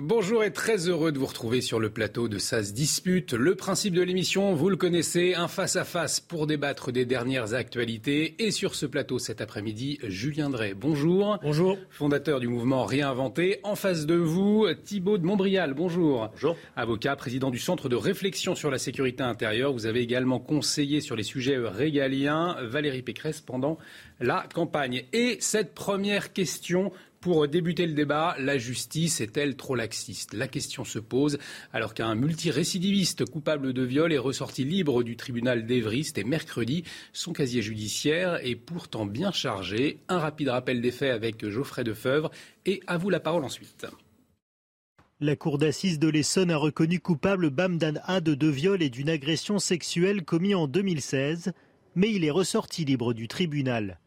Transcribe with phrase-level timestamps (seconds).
[0.00, 3.32] Bonjour et très heureux de vous retrouver sur le plateau de SAS Dispute.
[3.32, 8.36] Le principe de l'émission, vous le connaissez, un face-à-face pour débattre des dernières actualités.
[8.38, 10.72] Et sur ce plateau cet après-midi, Julien Drey.
[10.72, 11.40] Bonjour.
[11.42, 11.76] Bonjour.
[11.90, 13.58] Fondateur du mouvement Réinventé.
[13.64, 15.74] En face de vous, Thibaut de Montbrial.
[15.74, 16.28] Bonjour.
[16.32, 16.56] Bonjour.
[16.76, 19.72] Avocat, président du Centre de réflexion sur la sécurité intérieure.
[19.72, 23.78] Vous avez également conseillé sur les sujets régaliens Valérie Pécresse pendant
[24.20, 25.02] la campagne.
[25.12, 30.34] Et cette première question pour débuter le débat, la justice est-elle trop laxiste?
[30.34, 31.38] La question se pose
[31.72, 36.84] alors qu'un multirécidiviste coupable de viol est ressorti libre du tribunal d'Evry, c'était mercredi.
[37.12, 39.98] Son casier judiciaire est pourtant bien chargé.
[40.08, 42.30] Un rapide rappel des faits avec Geoffrey Defeuvre
[42.66, 43.86] et à vous la parole ensuite.
[45.20, 49.58] La cour d'assises de l'Essonne a reconnu coupable Bamdan A de viols et d'une agression
[49.58, 51.52] sexuelle commis en 2016,
[51.96, 53.98] mais il est ressorti libre du tribunal.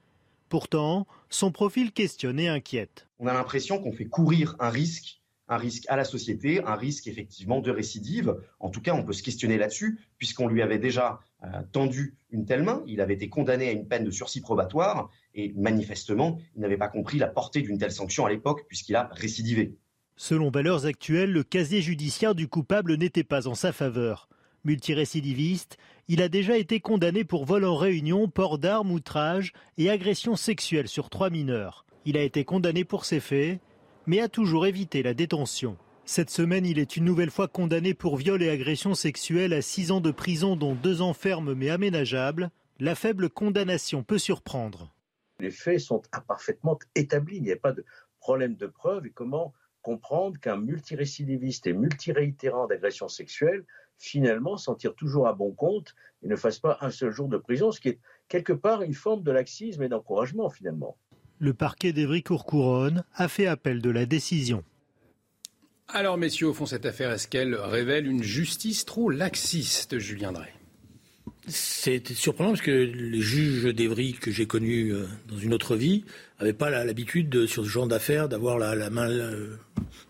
[0.48, 3.08] Pourtant, son profil questionne et inquiète.
[3.18, 7.08] On a l'impression qu'on fait courir un risque, un risque à la société, un risque
[7.08, 8.36] effectivement de récidive.
[8.60, 12.46] En tout cas, on peut se questionner là-dessus, puisqu'on lui avait déjà euh, tendu une
[12.46, 16.62] telle main, il avait été condamné à une peine de sursis probatoire, et manifestement, il
[16.62, 19.76] n'avait pas compris la portée d'une telle sanction à l'époque, puisqu'il a récidivé.
[20.18, 24.30] Selon valeurs actuelles, le casier judiciaire du coupable n'était pas en sa faveur.
[24.64, 25.78] Multirécidiviste,
[26.08, 30.88] il a déjà été condamné pour vol en réunion, port d'armes, outrage et agression sexuelle
[30.88, 31.86] sur trois mineurs.
[32.06, 33.60] Il a été condamné pour ces faits,
[34.06, 35.78] mais a toujours évité la détention.
[36.06, 39.92] Cette semaine, il est une nouvelle fois condamné pour viol et agression sexuelle à six
[39.92, 42.52] ans de prison, dont deux ans fermes mais aménageables.
[42.80, 44.94] La faible condamnation peut surprendre.
[45.40, 47.38] Les faits sont imparfaitement établis.
[47.38, 47.86] Il n'y a pas de
[48.20, 49.06] problème de preuve.
[49.08, 53.64] Et comment comprendre qu'un multirécidiviste et multiréitérant d'agression sexuelle
[54.02, 57.38] finalement s'en tire toujours à bon compte et ne fasse pas un seul jour de
[57.38, 60.98] prison, ce qui est quelque part une forme de laxisme et d'encouragement finalement.
[61.38, 64.64] Le parquet d'Evry-Courcouronne a fait appel de la décision.
[65.88, 70.52] Alors messieurs, au fond, cette affaire, est-ce qu'elle révèle une justice trop laxiste, Julien Drey?
[71.48, 76.04] C'est surprenant parce que les juges d'Evry que j'ai connus euh, dans une autre vie
[76.40, 79.56] n'avaient pas l'habitude sur ce genre d'affaires d'avoir la, main euh,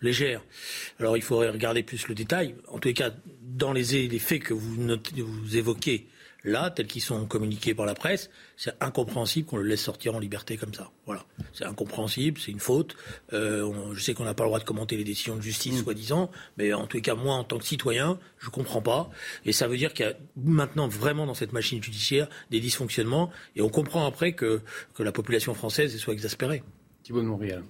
[0.02, 0.42] légère.
[1.00, 2.54] Alors il faudrait regarder plus le détail.
[2.68, 3.10] En tous les cas,
[3.42, 3.84] dans les,
[4.18, 6.06] faits que vous évoquez,
[6.44, 10.18] là, tels qu'ils sont communiqués par la presse, c'est incompréhensible qu'on le laisse sortir en
[10.18, 10.90] liberté comme ça.
[11.06, 12.96] Voilà, c'est incompréhensible, c'est une faute.
[13.32, 15.82] Euh, je sais qu'on n'a pas le droit de commenter les décisions de justice, mm.
[15.84, 19.10] soi-disant, mais en tous les cas, moi, en tant que citoyen, je comprends pas.
[19.44, 23.30] Et ça veut dire qu'il y a maintenant vraiment dans cette machine judiciaire des dysfonctionnements,
[23.56, 24.60] et on comprend après que,
[24.94, 26.62] que la population française soit exaspérée.
[27.02, 27.62] Thibault de Montréal.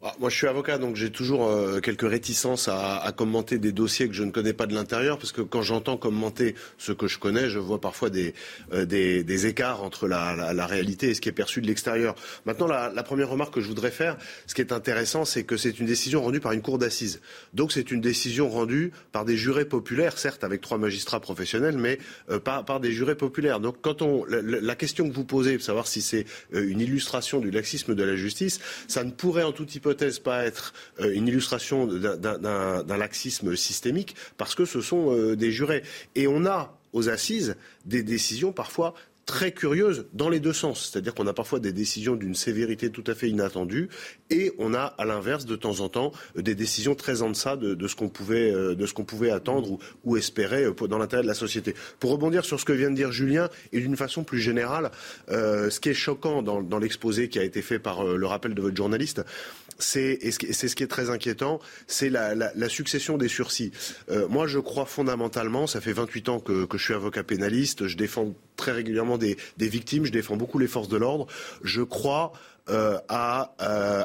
[0.00, 4.06] Ah, moi, je suis avocat, donc j'ai toujours euh, quelques réticences à, commenter des dossiers
[4.06, 7.18] que je ne connais pas de l'intérieur, parce que quand j'entends commenter ce que je
[7.18, 8.32] connais, je vois parfois des,
[8.72, 8.86] euh,
[9.26, 12.14] écarts entre la, réalité et ce qui est perçu de l'extérieur.
[12.46, 14.16] Maintenant, la, première remarque que je voudrais faire,
[14.46, 17.20] ce qui est intéressant, c'est que c'est une décision rendue par une cour d'assises.
[17.52, 21.98] Donc, c'est une décision rendue par des jurés populaires, certes avec trois magistrats professionnels, mais
[22.30, 23.58] euh, par, des jurés populaires.
[23.58, 27.96] Donc, quand on la, question que vous posez, savoir si c'est une illustration du laxisme
[27.96, 31.86] de la justice, ça ne pourrait en tout hypothèse hypothèse pas être euh, une illustration
[31.86, 35.82] d'un laxisme systémique, parce que ce sont euh, des jurés.
[36.14, 38.94] Et on a aux assises des décisions parfois
[39.28, 40.88] très curieuse dans les deux sens.
[40.90, 43.90] C'est-à-dire qu'on a parfois des décisions d'une sévérité tout à fait inattendue
[44.30, 47.86] et on a à l'inverse de temps en temps des décisions très en deçà de,
[47.86, 51.28] ce qu'on pouvait, euh, de ce qu'on pouvait attendre ou, espérer euh, dans l'intérêt de
[51.28, 51.74] la société.
[52.00, 54.90] Pour rebondir sur ce que vient de dire Julien et d'une façon plus générale,
[55.28, 58.62] euh, ce qui est choquant dans, l'exposé qui a été fait par le rappel de
[58.62, 59.22] votre journaliste,
[59.78, 63.72] c'est c'est ce qui est très inquiétant, c'est la, succession des sursis.
[64.30, 68.34] moi, je crois fondamentalement, ça fait 28 ans que je suis avocat pénaliste, je défends
[68.58, 71.26] très régulièrement des, victimes, je défends beaucoup les forces de l'ordre.
[71.62, 72.32] Je crois
[72.68, 73.52] à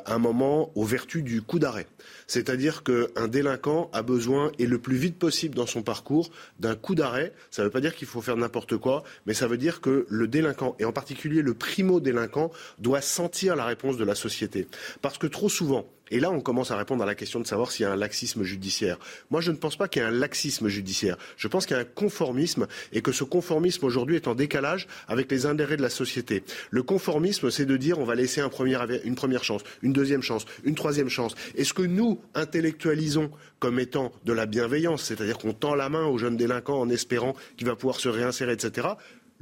[0.05, 1.87] un moment aux vertus du coup d'arrêt.
[2.27, 6.95] C'est-à-dire qu'un délinquant a besoin, et le plus vite possible dans son parcours, d'un coup
[6.95, 7.33] d'arrêt.
[7.51, 10.05] Ça ne veut pas dire qu'il faut faire n'importe quoi, mais ça veut dire que
[10.09, 14.67] le délinquant, et en particulier le primo-délinquant, doit sentir la réponse de la société.
[15.01, 17.71] Parce que trop souvent, et là, on commence à répondre à la question de savoir
[17.71, 18.99] s'il y a un laxisme judiciaire.
[19.31, 21.17] Moi, je ne pense pas qu'il y ait un laxisme judiciaire.
[21.37, 24.87] Je pense qu'il y a un conformisme et que ce conformisme aujourd'hui est en décalage
[25.07, 26.43] avec les intérêts de la société.
[26.69, 30.75] Le conformisme, c'est de dire on va laisser une première chance, une deuxième chance, une
[30.75, 31.35] troisième chance.
[31.55, 36.17] Est-ce que nous intellectualisons comme étant de la bienveillance, c'est-à-dire qu'on tend la main aux
[36.17, 38.89] jeunes délinquants en espérant qu'il va pouvoir se réinsérer, etc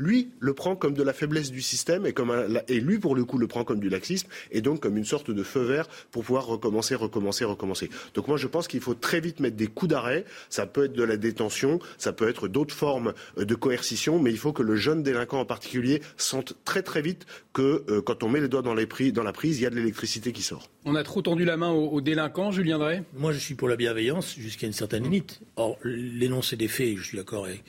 [0.01, 2.33] lui le prend comme de la faiblesse du système et, comme
[2.67, 5.31] et lui, pour le coup, le prend comme du laxisme et donc comme une sorte
[5.31, 7.89] de feu vert pour pouvoir recommencer, recommencer, recommencer.
[8.15, 10.25] Donc moi, je pense qu'il faut très vite mettre des coups d'arrêt.
[10.49, 14.31] Ça peut être de la détention, ça peut être d'autres formes euh, de coercition, mais
[14.31, 18.23] il faut que le jeune délinquant en particulier sente très très vite que euh, quand
[18.23, 20.41] on met les doigts dans, les dans la prise, il y a de l'électricité qui
[20.41, 20.69] sort.
[20.85, 23.03] On a trop tendu la main aux, délinquants, Julien Drey?
[23.15, 25.41] Moi, je suis pour la bienveillance jusqu'à une certaine limite.
[25.55, 27.63] Or, l'énoncé des faits, je suis d'accord avec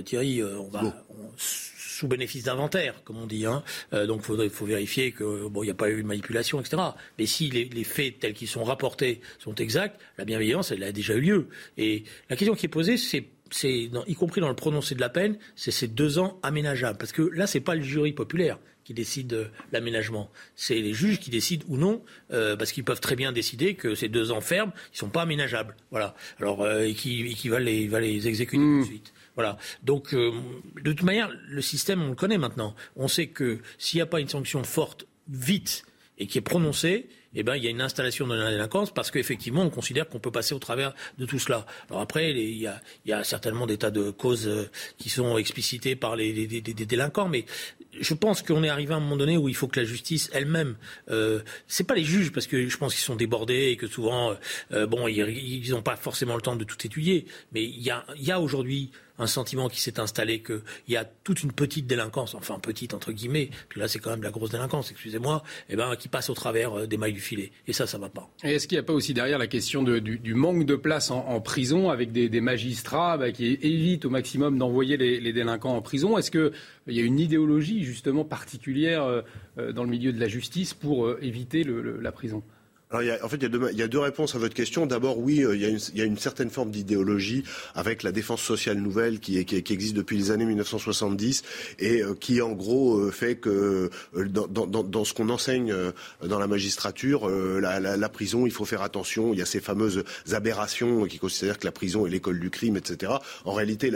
[0.00, 0.94] Thierry, euh, on va
[1.36, 3.46] sous bénéfice d'inventaire, comme on dit.
[3.46, 3.62] Hein.
[3.92, 6.82] Euh, donc il faut vérifier qu'il bon, n'y a pas eu de manipulation, etc.
[7.18, 11.14] Mais si les, faits tels qu'ils sont rapportés sont exacts, la bienveillance, elle a déjà
[11.14, 11.48] eu lieu.
[11.78, 13.24] Et la question qui est posée, c'est
[13.62, 16.98] y compris dans le prononcé de la peine, c'est ces deux ans aménageables.
[16.98, 20.30] Parce que là, ce n'est pas le jury populaire qui décide de l'aménagement.
[20.56, 24.08] C'est les juges qui décident ou non, parce qu'ils peuvent très bien décider que ces
[24.08, 25.76] deux ans fermes, ils ne sont pas aménageables.
[25.90, 26.14] Voilà.
[26.40, 28.84] Alors, et qui, va, les, va les exécuter tout de mmh.
[28.84, 29.13] suite.
[29.34, 29.58] Voilà.
[29.82, 30.32] Donc, euh,
[30.82, 32.74] de toute manière, le système, on le connaît maintenant.
[32.96, 35.84] On sait que s'il n'y a pas une sanction forte, vite,
[36.18, 39.10] et qui est prononcée, eh ben, il y a une installation de la délinquance parce
[39.10, 41.66] qu'effectivement, on considère qu'on peut passer au travers de tout cela.
[41.90, 46.14] Alors après, il y a, certainement des tas de causes euh, qui sont explicitées par
[46.14, 47.44] les, délinquants, mais
[48.00, 50.30] je pense qu'on est arrivé à un moment donné où il faut que la justice
[50.32, 50.76] elle-même,
[51.10, 54.36] euh, c'est pas les juges parce que je pense qu'ils sont débordés et que souvent,
[54.72, 58.04] euh, bon, ils n'ont pas forcément le temps de tout étudier, mais il y a,
[58.16, 61.86] il y a aujourd'hui un sentiment qui s'est installé qu'il y a toute une petite
[61.86, 65.76] délinquance, enfin petite entre guillemets, puis là c'est quand même la grosse délinquance, excusez-moi, eh
[65.76, 67.52] ben, qui passe au travers euh, des mailles du filet.
[67.66, 68.28] Et ça, ça va pas.
[68.42, 71.40] Et est-ce qu'il n'y a pas aussi derrière la question du, manque de place en,
[71.40, 76.18] prison avec des, magistrats bah, qui évitent au maximum d'envoyer les, délinquants en prison?
[76.18, 76.52] Est-ce qu'il
[76.88, 79.22] y a une idéologie justement particulière euh,
[79.58, 82.42] euh, dans le milieu de la justice pour éviter la prison?
[82.92, 84.86] En fait, il y, a deux, réponses à votre question.
[84.86, 85.62] D'abord, oui, euh, il
[85.96, 87.42] y, a une, certaine forme d'idéologie
[87.74, 91.42] avec la défense sociale nouvelle qui, existe depuis les années 1970
[91.78, 95.74] et euh, qui, en gros, euh, fait que dans, ce qu'on enseigne
[96.24, 99.32] dans la magistrature, la, prison, il faut faire attention.
[99.32, 102.76] Il y a ces fameuses aberrations qui considèrent que la prison est l'école du crime,
[102.76, 103.12] etc.
[103.44, 103.90] En réalité,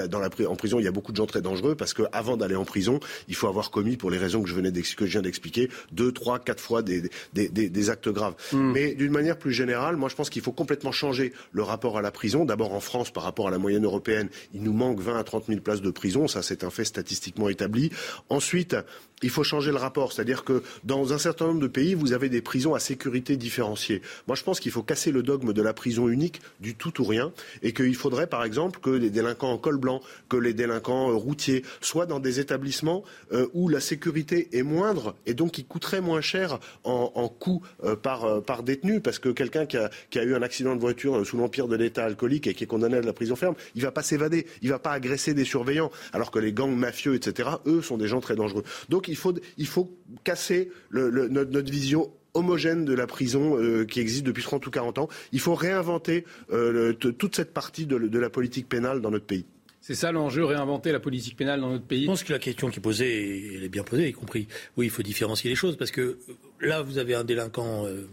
[0.47, 3.01] en prison, il y a beaucoup de gens très dangereux parce qu'avant d'aller en prison,
[3.29, 6.13] il faut avoir commis, pour les raisons que je, venais que je viens d'expliquer, deux,
[6.13, 8.35] trois, quatre fois des, actes graves.
[8.53, 8.73] Hmm.
[8.97, 12.11] D'une manière plus générale, moi je pense qu'il faut complètement changer le rapport à la
[12.11, 12.45] prison.
[12.45, 15.47] D'abord en France, par rapport à la moyenne européenne, il nous manque 20 à 30
[15.47, 16.29] 000 places de prison.
[16.29, 17.91] Ça, c'est un fait statistiquement établi.
[18.29, 18.77] Ensuite,
[19.23, 20.13] il faut changer le rapport.
[20.13, 24.03] C'est-à-dire que dans un certain nombre de pays, vous avez des prisons à sécurité différenciée.
[24.27, 27.05] Moi, je pense qu'il faut casser le dogme de la prison unique, du tout ou
[27.05, 27.33] rien,
[27.63, 31.15] et qu'il faudrait, par exemple, que les délinquants en col blanc, que les délinquants euh,
[31.15, 36.01] routiers soient dans des établissements euh, où la sécurité est moindre et donc qui coûterait
[36.01, 39.91] moins cher en, coût euh, par, détenu, parce que quelqu'un qui a,
[40.23, 43.01] eu un accident de voiture sous l'empire de l'état alcoolique et qui est condamné à
[43.01, 46.31] de la prison ferme, il va pas s'évader, il va pas agresser des surveillants, alors
[46.31, 48.65] que les gangs mafieux, etc., eux, sont des gens très dangereux.
[49.09, 49.91] Il faut, il faut
[50.25, 55.09] casser notre, vision homogène de la prison euh, qui existe depuis 30 ou 40 ans.
[55.33, 59.45] Il faut réinventer euh, toute cette partie de, la politique pénale dans notre pays.
[59.81, 62.03] C'est ça l'enjeu, réinventer la politique pénale dans notre pays.
[62.03, 64.47] Je pense que la question qui est posée, elle est bien posée, y compris,
[64.77, 66.19] oui, il faut différencier les choses, parce que
[66.61, 68.09] là, vous avez un délinquant euh,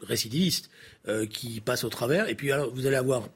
[0.00, 0.70] récidiviste
[1.30, 3.28] qui passe au travers, et puis alors, vous allez avoir,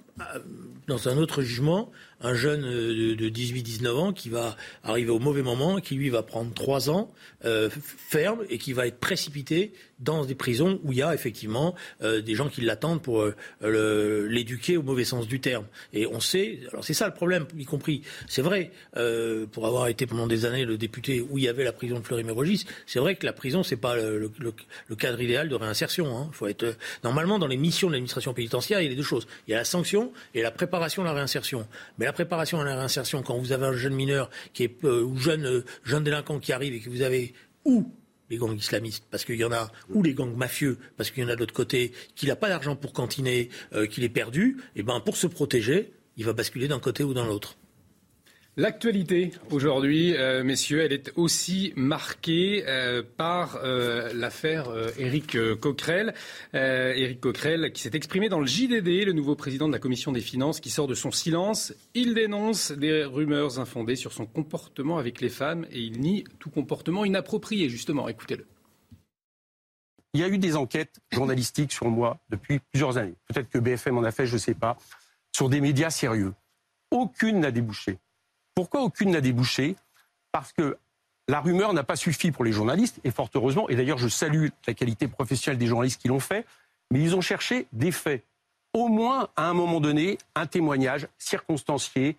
[0.87, 1.90] dans un autre jugement,
[2.21, 6.52] un jeune de 18-19 ans qui va arriver au mauvais moment, qui lui va prendre
[6.54, 7.12] trois ans
[7.44, 11.75] euh, ferme et qui va être précipité dans des prisons où il y a effectivement
[12.02, 13.23] euh, des gens qui l'attendent pour
[13.62, 15.64] euh, l'éduquer au mauvais sens du terme.
[15.92, 19.88] Et on sait, alors c'est ça le problème, y compris, c'est vrai, euh, pour avoir
[19.88, 22.99] été pendant des années le député où il y avait la prison de Fleury-Mérogis, c'est
[22.99, 24.30] vrai que la prison c'est pas le,
[24.99, 26.16] cadre idéal de réinsertion.
[26.16, 26.28] Hein.
[26.33, 29.26] Faut être normalement dans les missions de l'administration pénitentiaire, il y a les deux choses.
[29.47, 31.66] Il y a la sanction et la préparation à la réinsertion.
[32.04, 35.64] La préparation à la réinsertion, quand vous avez un jeune mineur qui est ou jeune
[35.84, 37.34] jeune délinquant qui arrive et que vous avez
[37.64, 37.90] ou
[38.30, 41.26] les gangs islamistes, parce qu'il y en a, ou les gangs mafieux, parce qu'il y
[41.26, 44.58] en a de l'autre côté, qu'il n'a pas d'argent pour cantiner, euh, qu'il est perdu,
[44.76, 47.56] et ben pour se protéger, il va basculer d'un côté ou dans l'autre.
[48.56, 56.14] L'actualité aujourd'hui, euh, messieurs, elle est aussi marquée euh, par euh, l'affaire Éric Coquerel.
[56.52, 60.20] Éric Coquerel qui s'est exprimé dans le JDD, le nouveau président de la commission des
[60.20, 61.75] finances, qui sort de son silence.
[61.94, 66.50] Il dénonce des rumeurs infondées sur son comportement avec les femmes et il nie tout
[66.50, 68.08] comportement inapproprié, justement.
[68.08, 68.46] Écoutez-le.
[70.12, 73.16] Il y a eu des enquêtes journalistiques sur moi depuis plusieurs années.
[73.26, 74.78] Peut-être que BFM en a fait, je ne sais pas,
[75.34, 76.34] sur des médias sérieux.
[76.92, 77.99] Aucune n'a débouché.
[78.54, 79.76] Pourquoi aucune n'a débouché?
[80.32, 80.76] Parce que
[81.28, 84.49] la rumeur n'a pas suffi pour les journalistes, et fort heureusement, et d'ailleurs je salue
[84.66, 86.46] la qualité professionnelle des journalistes qui l'ont fait,
[86.90, 88.23] mais ils ont cherché des faits.
[88.73, 92.16] Au moins, à un moment donné, un témoignage circonstancié,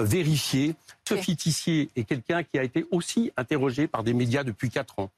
[0.00, 0.74] vérifié.
[1.08, 5.10] Sophie Tissier est quelqu'un qui a été aussi interrogé par des médias depuis quatre ans.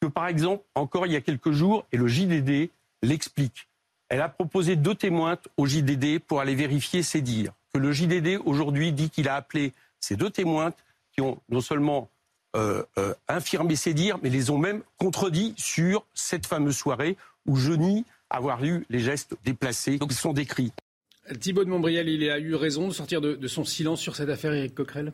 [0.00, 2.70] Que par exemple, encore il y a quelques jours, et le JDD
[3.02, 3.68] l'explique,
[4.08, 7.52] elle a proposé deux témoins au JDD pour aller vérifier ses dires.
[7.72, 10.72] Que le JDD aujourd'hui dit qu'il a appelé ces deux témoins
[11.12, 12.10] qui ont non seulement
[12.56, 17.56] euh, euh, infirmé ses dires, mais les ont même contredits sur cette fameuse soirée où
[17.56, 20.72] je nie avoir eu les gestes déplacés qui sont décrits.
[21.40, 24.30] Thibault de Montbrial, il a eu raison de sortir de, de son silence sur cette
[24.30, 25.12] affaire, Éric Coquerel?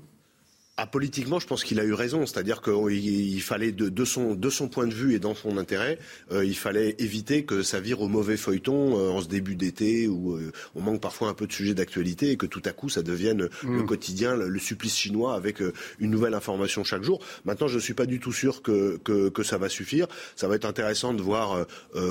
[0.77, 2.27] Ah, politiquement, je pense qu'il a eu raison.
[2.27, 6.01] C'est-à-dire qu'il fallait, de, de, son, de son point de vue et dans son intérêt,
[6.33, 10.09] euh, il fallait éviter que ça vire au mauvais feuilleton euh, en ce début d'été
[10.09, 12.89] où euh, on manque parfois un peu de sujets d'actualité et que tout à coup
[12.89, 13.87] ça devienne le mm.
[13.87, 15.61] quotidien, le, supplice chinois avec
[16.01, 17.25] une nouvelle information chaque jour.
[17.45, 20.09] Maintenant, je ne suis pas du tout sûr que, que, que, ça va suffire.
[20.35, 21.67] Ça va être intéressant de voir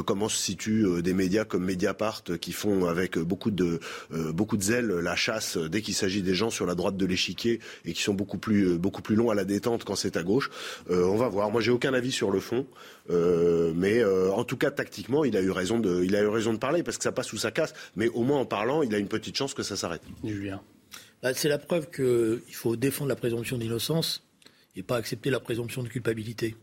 [0.06, 3.80] comment se situent des médias comme Mediapart qui font avec beaucoup de,
[4.12, 7.60] beaucoup de zèle la chasse dès qu'il s'agit des gens sur la droite de l'échiquier
[7.86, 10.24] et qui sont beaucoup plus euh, beaucoup plus long à la détente quand c'est à
[10.24, 10.50] gauche.
[10.90, 11.50] Euh, on va voir.
[11.52, 12.66] Moi, j'ai aucun avis sur le fond,
[13.10, 16.54] euh, mais en tout cas, tactiquement, il a eu raison de, il a eu raison
[16.54, 17.74] de parler parce que ça passe sous sa casse.
[17.96, 20.04] Mais au moins en parlant, il a une petite chance que ça s'arrête.
[20.24, 20.62] Julien.
[21.22, 24.24] Bah, c'est la preuve qu'il faut défendre la présomption d'innocence
[24.76, 26.56] et pas accepter la présomption de culpabilité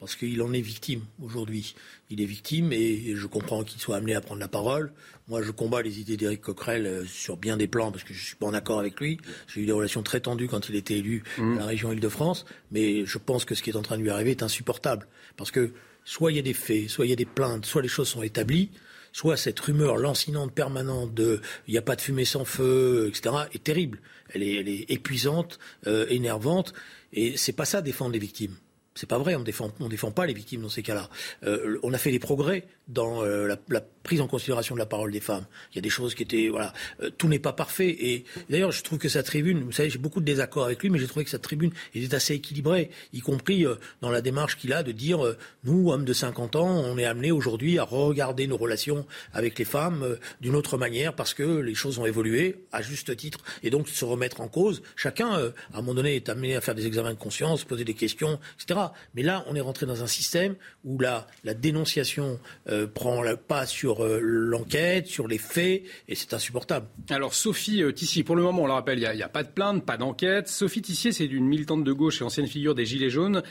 [0.00, 1.74] parce qu'il en est victime aujourd'hui.
[2.08, 4.92] Il est victime et je comprends qu'il soit amené à prendre la parole.
[5.28, 8.24] Moi, je combats les idées d'Éric Coquerel euh, sur bien des plans parce que je
[8.24, 9.18] suis pas en accord avec lui.
[9.46, 11.58] J'ai eu des relations très tendues quand il était élu mmh.
[11.58, 14.10] à la région Île-de-France, mais je pense que ce qui est en train de lui
[14.10, 15.72] arriver est insupportable parce que
[16.04, 18.08] soit il y a des faits, soit il y a des plaintes, soit les choses
[18.08, 18.70] sont établies
[19.12, 23.34] soit cette rumeur lancinante permanente de il n'y a pas de fumée sans feu, etc.,
[23.52, 24.00] est terrible.
[24.32, 26.72] Elle est, elle est épuisante, euh, énervante,
[27.12, 28.54] et c'est pas ça défendre les victimes.
[29.00, 29.44] C'est pas vrai, on
[29.80, 31.08] on défend pas les victimes dans ces cas-là.
[31.44, 35.12] Euh, on a fait des progrès dans euh, la, prise en considération de la parole
[35.12, 35.44] des femmes.
[35.72, 37.88] Il y a des choses qui étaient, voilà, euh, tout n'est pas parfait.
[37.88, 40.90] Et d'ailleurs, je trouve que sa tribune, vous savez, j'ai beaucoup de désaccords avec lui,
[40.90, 43.64] mais j'ai trouvé que sa tribune était assez équilibrée, y compris
[44.00, 45.20] dans la démarche qu'il a de dire,
[45.64, 49.64] nous, hommes de 50 ans, on est amenés aujourd'hui à regarder nos relations avec les
[49.64, 53.88] femmes d'une autre manière parce que les choses ont évolué à juste titre et donc
[53.88, 54.82] se remettre en cause.
[54.96, 57.94] Chacun, à un moment donné, est amené à faire des examens de conscience, poser des
[57.94, 58.80] questions, etc.
[59.14, 62.38] Mais là, on est rentré dans un système où la, la dénonciation
[62.68, 66.86] euh, prend le pas sur euh, l'enquête, sur les faits, et c'est insupportable.
[67.08, 69.48] Alors, Sophie euh, Tissier, pour le moment, on le rappelle, il n'y a, pas de
[69.48, 70.48] plainte, pas d'enquête.
[70.48, 73.42] Sophie Tissier, c'est une militante de gauche et ancienne figure des Gilets jaunes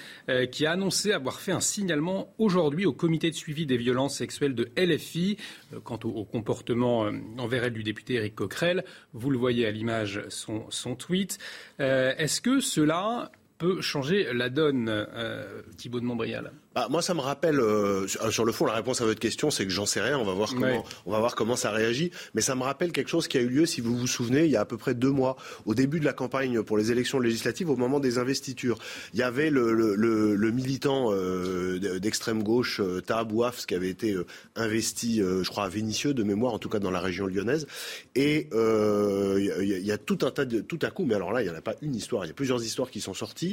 [0.51, 4.55] qui a annoncé avoir fait un signalement aujourd'hui au comité de suivi des violences sexuelles
[4.55, 5.37] de LFI
[5.83, 8.83] quant au, comportement envers elle du député Éric Coquerel.
[9.13, 11.37] Vous le voyez à l'image, son, son tweet.
[11.79, 17.19] Est-ce que cela peut changer la donne, euh, Thibault de Montbrial bah, moi, ça me
[17.19, 20.17] rappelle, euh, sur le fond, la réponse à votre question, c'est que j'en sais rien.
[20.17, 22.11] On va voir comment, on va voir comment ça réagit.
[22.35, 24.51] Mais ça me rappelle quelque chose qui a eu lieu, si vous vous souvenez, il
[24.51, 25.35] y a à peu près deux mois,
[25.65, 28.77] au début de la campagne pour les élections législatives, au moment des investitures.
[29.13, 33.89] Il y avait le, le, le, le militant euh, d'extrême gauche, euh, Tahabouaf, qui avait
[33.89, 34.15] été
[34.55, 37.67] investi, je crois, à Vénissieux, de mémoire, en tout cas dans la région lyonnaise.
[38.15, 41.41] Et il y, y, a tout un tas de, tout à coup, mais alors là,
[41.41, 43.48] il n'y en a pas une histoire, il y a plusieurs histoires qui sont sorties.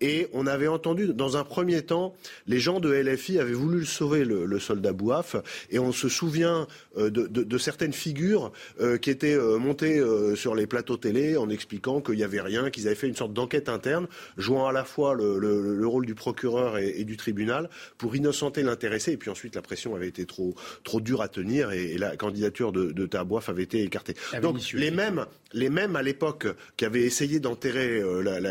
[0.00, 2.14] Et on avait entendu, dans un premier temps,
[2.46, 5.36] les gens de LFI avaient voulu sauver le, soldat Bouaf,
[5.70, 10.02] et on se souvient euh, de, certaines figures euh, qui étaient euh, montées
[10.34, 13.32] sur les plateaux télé en expliquant qu'il n'y avait rien, qu'ils avaient fait une sorte
[13.32, 18.62] d'enquête interne, jouant à la fois le, rôle du procureur et, du tribunal pour innocenter
[18.62, 22.16] l'intéressé, et puis ensuite la pression avait été trop, trop dure à tenir, et, la
[22.16, 24.14] candidature de, de Tabouaf avait été écartée.
[24.42, 28.02] Donc les mêmes, les mêmes à l'époque qui avaient essayé d'enterrer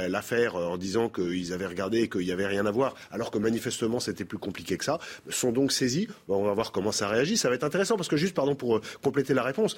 [0.10, 3.38] l'affaire en disant qu'ils avaient regardé et qu'il n'y avait rien à voir, alors que
[3.38, 5.00] manifestement c'était plus compliqué que ça,
[5.30, 6.08] sont donc saisis.
[6.28, 7.38] on va voir comment ça réagit.
[7.38, 9.76] Ça va être intéressant parce que juste, pardon, pour compléter la réponse,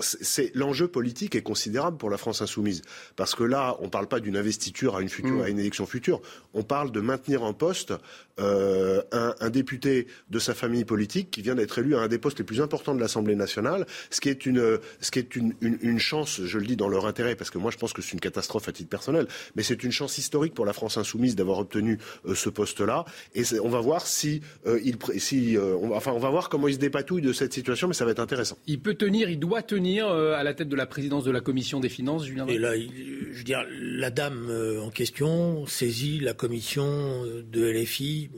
[0.00, 2.82] c'est l'enjeu politique est considérable pour la France insoumise
[3.16, 5.42] parce que là, on ne parle pas d'une investiture à une future, mm.
[5.42, 6.20] à une élection future.
[6.54, 7.92] On parle de maintenir en poste
[8.38, 12.38] un, un député de sa famille politique qui vient d'être élu à un des postes
[12.38, 15.98] les plus importants de l'Assemblée nationale, ce qui est une, ce qui est une, une,
[15.98, 18.20] chance, je le dis dans leur intérêt, parce que moi je pense que c'est une
[18.20, 21.98] catastrophe à titre personnel, mais c'est une chance historique pour la France insoumise d'avoir obtenu
[22.26, 23.04] euh, ce poste-là.
[23.34, 26.68] Et on va voir si, euh, il, si euh, on, enfin, on va voir comment
[26.68, 28.58] il se dépatouille de cette situation, mais ça va être intéressant.
[28.66, 31.80] Il peut tenir, il doit tenir à la tête de la présidence de la commission
[31.80, 32.46] des finances, Julien.
[32.46, 34.50] Et là, je veux dire, la dame
[34.82, 38.30] en question saisit la commission de LFI.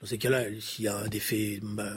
[0.00, 1.92] Dans ces cas-là, s'il y a des faits bah,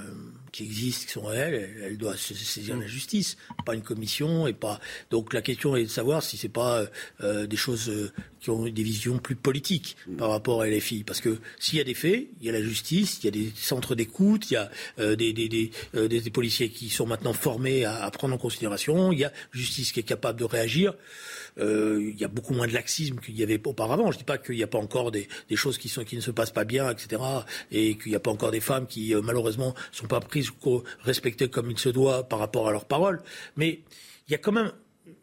[0.53, 4.53] qui existent, qui sont réels, elle, doit se saisir la justice, pas une commission et
[4.53, 4.79] pas.
[5.09, 6.85] Donc la question est de savoir si c'est pas
[7.21, 11.21] euh, des choses euh, qui ont des visions plus politiques par rapport à LFI, parce
[11.21, 13.51] que s'il y a des faits, il y a la justice, il y a des
[13.55, 14.69] centres d'écoute, il y a
[14.99, 15.71] euh, des, des, des,
[16.07, 19.91] des, policiers qui sont maintenant formés à, à, prendre en considération, il y a justice
[19.91, 20.93] qui est capable de réagir.
[21.59, 24.11] Euh, il y a beaucoup moins de laxisme qu'il y avait auparavant.
[24.11, 26.31] Je ne dis pas qu'il n'y a pas encore des, choses qui, qui ne se
[26.31, 27.21] passent pas bien, etc.
[27.71, 30.49] Et qu'il n'y a pas encore des femmes qui, euh, malheureusement, ne sont pas prises
[30.65, 33.21] ou respectées comme il se doit par rapport à leurs paroles.
[33.55, 33.81] Mais
[34.27, 34.71] il y a quand même,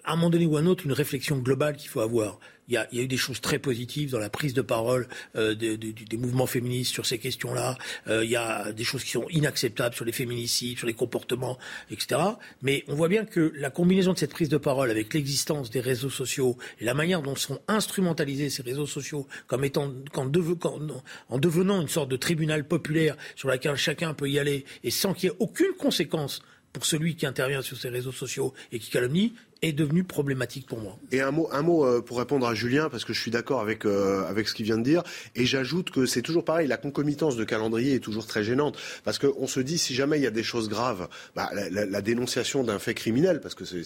[0.04, 2.38] à un moment donné ou à un autre, une réflexion globale qu'il faut avoir
[2.70, 6.16] il y, a, eu des choses très positives dans la prise de parole euh, des
[6.16, 7.76] mouvements féministes sur ces questions-là.
[8.08, 11.58] Euh, il y a des choses qui sont inacceptables sur les féminicides, sur les comportements,
[11.90, 12.20] etc.
[12.62, 15.80] Mais on voit bien que la combinaison de cette prise de parole avec l'existence des
[15.80, 21.80] réseaux sociaux et la manière dont sont instrumentalisés ces réseaux sociaux comme étant en devenant
[21.80, 25.32] une sorte de tribunal populaire sur lequel chacun peut y aller et sans qu'il y
[25.32, 29.72] ait aucune conséquence pour celui qui intervient sur ces réseaux sociaux et qui calomnie, est
[29.72, 30.96] devenu problématique pour moi.
[31.12, 33.60] Et un mot, un mot euh, pour répondre à Julien, parce que je suis d'accord
[33.60, 35.02] avec, euh, avec ce qu'il vient de dire,
[35.34, 39.18] et j'ajoute que c'est toujours pareil, la concomitance de calendrier est toujours très gênante, parce
[39.18, 42.78] qu'on se dit, si jamais il y a des choses graves, bah, la, dénonciation d'un
[42.78, 43.82] fait criminel, parce que c'est,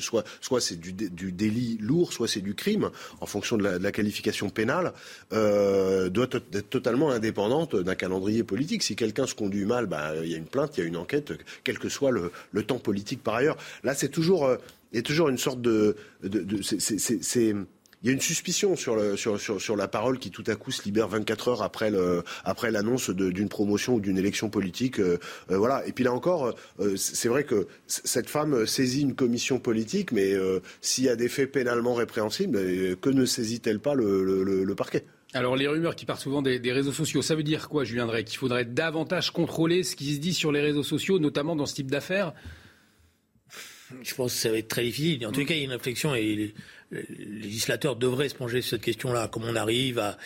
[0.00, 3.92] soit, soit c'est du, du, délit lourd, soit c'est du crime, en fonction de la,
[3.92, 4.92] qualification pénale,
[5.32, 8.82] euh, doit être totalement indépendante d'un calendrier politique.
[8.82, 10.96] Si quelqu'un se conduit mal, bah, il y a une plainte, il y a une
[10.96, 11.32] enquête,
[11.64, 13.56] quel que soit le, le temps politique par ailleurs.
[13.82, 14.56] Là, c'est toujours euh,
[14.92, 15.96] il y a toujours une sorte de,
[18.02, 18.96] il y a une suspicion sur,
[19.76, 21.90] la parole qui tout à coup se libère 24 heures après,
[22.70, 25.00] l'annonce d'une promotion ou d'une élection politique.
[25.00, 25.18] Euh,
[25.50, 25.84] euh, voilà.
[25.86, 30.34] Et puis là encore, euh, c'est vrai que cette femme saisit une commission politique, mais
[30.80, 35.04] s'il y a des faits pénalement répréhensibles, que ne saisit-elle pas le, parquet?
[35.34, 38.06] Alors les rumeurs qui partent souvent des, des, réseaux sociaux, ça veut dire quoi, Julien
[38.06, 38.24] Drey?
[38.24, 41.74] Qu'il faudrait davantage contrôler ce qui se dit sur les réseaux sociaux, notamment dans ce
[41.74, 42.32] type d'affaires?
[44.02, 45.26] Je pense que ça va être très difficile.
[45.26, 46.54] En tout cas, il y a une réflexion et les,
[46.90, 49.28] législateurs devraient se plonger sur cette question-là.
[49.28, 50.16] Comment on arrive à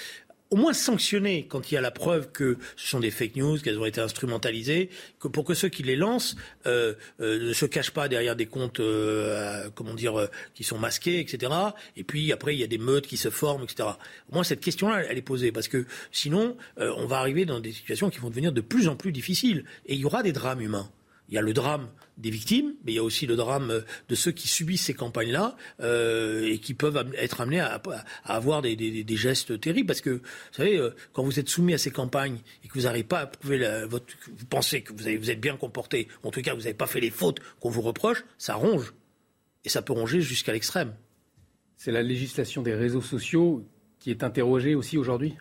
[0.53, 3.59] au moins sanctionner quand il y a la preuve que ce sont des fake news,
[3.59, 7.65] qu'elles ont été instrumentalisées, que pour que ceux qui les lancent euh, euh, ne se
[7.65, 11.51] cachent pas derrière des comptes, euh, comment dire, qui sont masqués, etc.
[11.97, 13.89] Et puis après, il y a des meutes qui se forment, etc.
[14.31, 17.73] Au moins cette question-là, elle est posée parce que sinon, on va arriver dans des
[17.73, 20.61] situations qui vont devenir de plus en plus difficiles et il y aura des drames
[20.61, 20.91] humains.
[21.33, 23.81] Il y a le drame des victimes, mais il y a aussi le drame euh,
[24.11, 27.81] de ceux qui subissent ces campagnes-là euh, et qui peuvent être amenés à,
[28.25, 29.87] avoir des, gestes terribles.
[29.87, 30.21] Parce que, vous
[30.53, 33.27] savez, euh, quand vous êtes soumis à ces campagnes et que vous n'arrivez pas à
[33.27, 36.75] prouver votre, vous pensez que vous, vous êtes bien comporté, en tout cas vous n'avez
[36.75, 38.93] pas fait les fautes qu'on vous reproche, ça ronge.
[39.65, 40.95] Et ça peut ronger jusqu'à l'extrême.
[41.79, 43.67] C'est la législation des réseaux sociaux
[44.01, 45.35] qui est interrogée aussi aujourd'hui?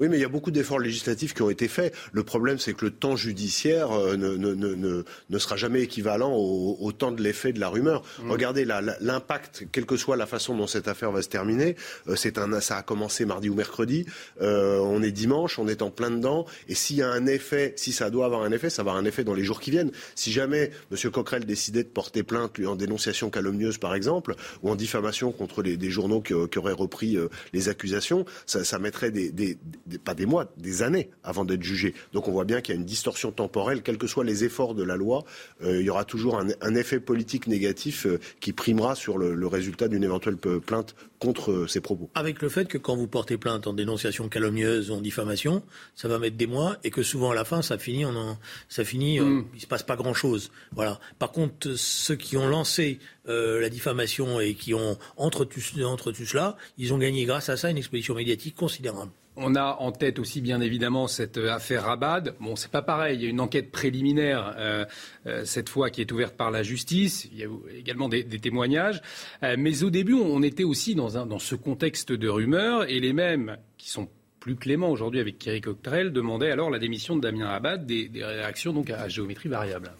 [0.00, 1.92] Oui, mais il y a beaucoup d'efforts législatifs qui ont été faits.
[2.12, 6.32] Le problème, c'est que le temps judiciaire euh, ne, ne, ne, ne, sera jamais équivalent
[6.32, 8.04] au, au temps de l'effet de la rumeur.
[8.22, 8.30] Mmh.
[8.30, 11.74] Regardez l'impact, quelle que soit la façon dont cette affaire va se terminer.
[12.08, 14.06] Euh, c'est un, ça a commencé mardi ou mercredi.
[14.40, 16.46] Euh, on est dimanche, on est en plein dedans.
[16.68, 19.02] Et s'il y a un effet, si ça doit avoir un effet, ça va avoir
[19.02, 19.90] un effet dans les jours qui viennent.
[20.14, 21.10] Si jamais M.
[21.10, 25.62] Coquerel décidait de porter plainte lui, en dénonciation calomnieuse, par exemple, ou en diffamation contre
[25.62, 29.58] les, des journaux qui, qui auraient repris euh, les accusations, ça, ça mettrait des, des
[29.96, 31.94] pas des mois, des années avant d'être jugé.
[32.12, 34.74] Donc on voit bien qu'il y a une distorsion temporelle, quels que soient les efforts
[34.74, 35.24] de la loi,
[35.62, 39.88] euh, il y aura toujours un, effet politique négatif euh, qui primera sur le, résultat
[39.88, 42.10] d'une éventuelle plainte contre euh, ces propos.
[42.14, 45.62] Avec le fait que quand vous portez plainte en dénonciation calomnieuse ou en diffamation,
[45.94, 48.84] ça va mettre des mois et que souvent à la fin ça finit, en, ça
[48.84, 49.46] finit, mm.
[49.54, 50.50] il se passe pas grand chose.
[50.72, 51.00] Voilà.
[51.18, 56.24] Par contre, ceux qui ont lancé la diffamation et qui ont entre tout, entre tout
[56.24, 59.10] cela, ils ont gagné grâce à ça une exposition médiatique considérable.
[59.38, 62.34] On a en tête aussi bien évidemment cette affaire Rabad.
[62.40, 63.16] Bon, c'est pas pareil.
[63.16, 64.84] Il y a une enquête préliminaire euh,
[65.26, 67.28] euh, cette fois qui est ouverte par la justice.
[67.32, 69.00] Il y a également des, témoignages.
[69.42, 73.56] Euh, mais au début, on était aussi dans, ce contexte de rumeurs et les mêmes
[73.76, 74.08] qui sont
[74.40, 78.72] plus cléments aujourd'hui avec Thierry Coquerel demandaient alors la démission de Damien Rabad, des, réactions
[78.72, 79.92] donc à géométrie variable.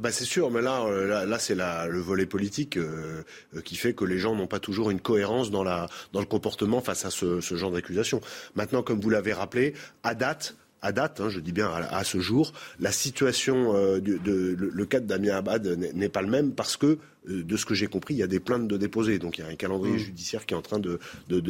[0.00, 3.22] Ah bah c'est sûr, mais là, euh, là, c'est le volet politique euh,
[3.54, 6.26] euh, qui fait que les gens n'ont pas toujours une cohérence dans, la, dans le
[6.26, 8.22] comportement face à ce, ce genre d'accusation.
[8.54, 12.18] Maintenant, comme vous l'avez rappelé, à date, à date, hein, je dis bien à, ce
[12.20, 16.76] jour, la situation, euh, de, le, cas de Damien Abad n'est pas le même parce
[16.76, 19.18] que, euh, de ce que j'ai compris, il y a des plaintes de déposer.
[19.18, 19.98] Donc il y a un calendrier mmh.
[19.98, 20.98] judiciaire qui est en train de,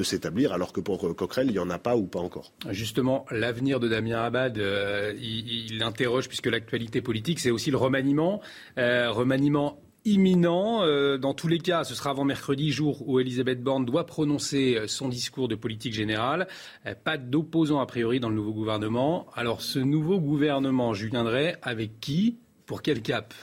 [0.03, 2.53] s'établir, alors que pour Coquerel, il n'y en a pas ou pas encore.
[2.71, 7.77] Justement, l'avenir de Damien Abad, euh, il, il, interroge, puisque l'actualité politique, c'est aussi le
[7.77, 8.41] remaniement.
[8.77, 10.83] remaniement imminent.
[10.83, 14.77] Euh, dans tous les cas, ce sera avant mercredi, jour où Elisabeth Borne doit prononcer
[14.77, 16.49] euh, son discours de politique générale.
[16.87, 19.27] Euh, pas d'opposants a priori dans le nouveau gouvernement.
[19.35, 22.39] Alors ce nouveau gouvernement, je viendrai avec qui?
[22.67, 23.35] Pour quel cap?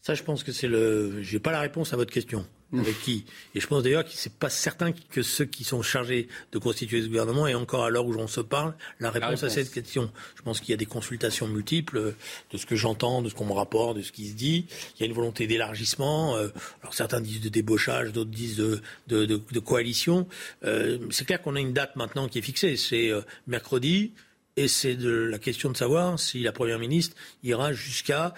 [0.00, 1.22] Ça, je pense que c'est le.
[1.22, 2.44] J'ai pas la réponse à votre question
[2.78, 3.24] avec qui.
[3.54, 7.02] Et je pense d'ailleurs que c'est pas certain que ceux qui sont chargés de constituer
[7.02, 10.10] ce gouvernement aient encore à l'heure où on se parle la réponse, à cette question.
[10.36, 12.14] Je pense qu'il y a des consultations multiples
[12.50, 14.66] de ce que j'entends, de ce qu'on me rapporte, de ce qui se dit.
[14.96, 16.36] Il y a une volonté d'élargissement.
[16.36, 16.48] Euh,
[16.82, 20.26] alors certains disent de débauchage, d'autres disent de, de, de, coalition.
[20.64, 22.76] Euh, c'est clair qu'on a une date maintenant qui est fixée.
[22.76, 24.12] C'est euh, mercredi.
[24.58, 28.34] Et c'est de la question de savoir si la Première ministre ira jusqu'à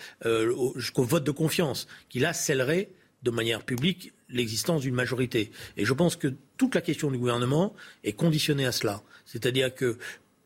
[0.77, 2.89] jusqu'au vote de confiance, qui là scellerait
[3.25, 5.51] de manière publique l'existence d'une majorité.
[5.77, 9.03] Et je pense que toute la question du gouvernement est conditionnée à cela.
[9.25, 9.97] C'est-à-dire que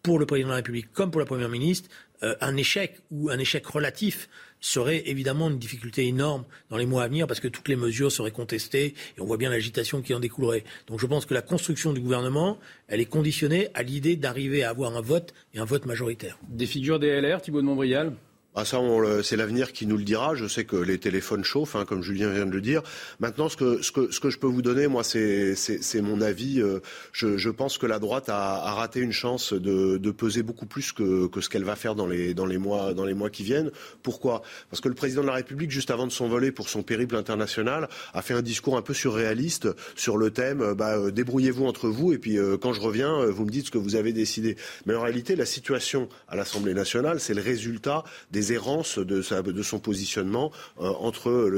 [0.02, 1.88] pour le président de la République comme pour la Première ministre,
[2.22, 4.28] euh, un échec ou un échec relatif
[4.60, 8.10] serait évidemment une difficulté énorme dans les mois à venir parce que toutes les mesures
[8.10, 10.64] seraient contestées et on voit bien l'agitation qui en découlerait.
[10.88, 14.70] Donc je pense que la construction du gouvernement, elle est conditionnée à l'idée d'arriver à
[14.70, 16.38] avoir un vote et un vote majoritaire.
[16.48, 18.14] Des figures des LR, Thibault de Montbrial?
[18.60, 18.80] Ah, ça,
[19.22, 20.34] c'est l'avenir qui nous le dira.
[20.34, 22.82] Je sais que les téléphones chauffent, hein, comme Julien vient de le dire.
[23.20, 25.54] Maintenant, ce que, je peux vous donner, moi, c'est
[26.02, 26.60] mon avis.
[26.60, 26.80] Euh,
[27.12, 31.48] je, pense que la droite a, raté une chance de, peser beaucoup plus que, ce
[31.48, 33.70] qu'elle va faire dans les, dans, les mois, dans les mois qui viennent.
[34.02, 34.42] Pourquoi?
[34.70, 37.88] Parce que le président de la République, juste avant de s'envoler pour son périple international,
[38.12, 41.88] a fait un discours un peu surréaliste sur le thème euh, bah, euh, débrouillez-vous entre
[41.88, 44.56] vous et puis quand je reviens, vous me dites ce que vous avez décidé.
[44.84, 49.22] Mais en réalité, la situation à l'Assemblée nationale, c'est le résultat des errances de,
[49.62, 51.50] son positionnement euh, entre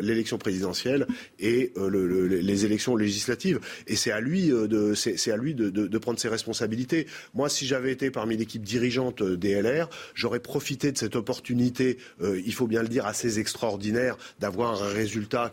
[0.00, 1.06] l'élection présidentielle
[1.38, 3.60] et euh, les élections législatives.
[3.86, 7.06] Et c'est à lui, euh, de, prendre ses responsabilités.
[7.34, 12.52] Moi, si j'avais été parmi l'équipe dirigeante des LR, j'aurais profité de cette opportunité, il
[12.52, 15.50] faut bien le dire, assez extraordinaire d'avoir un résultat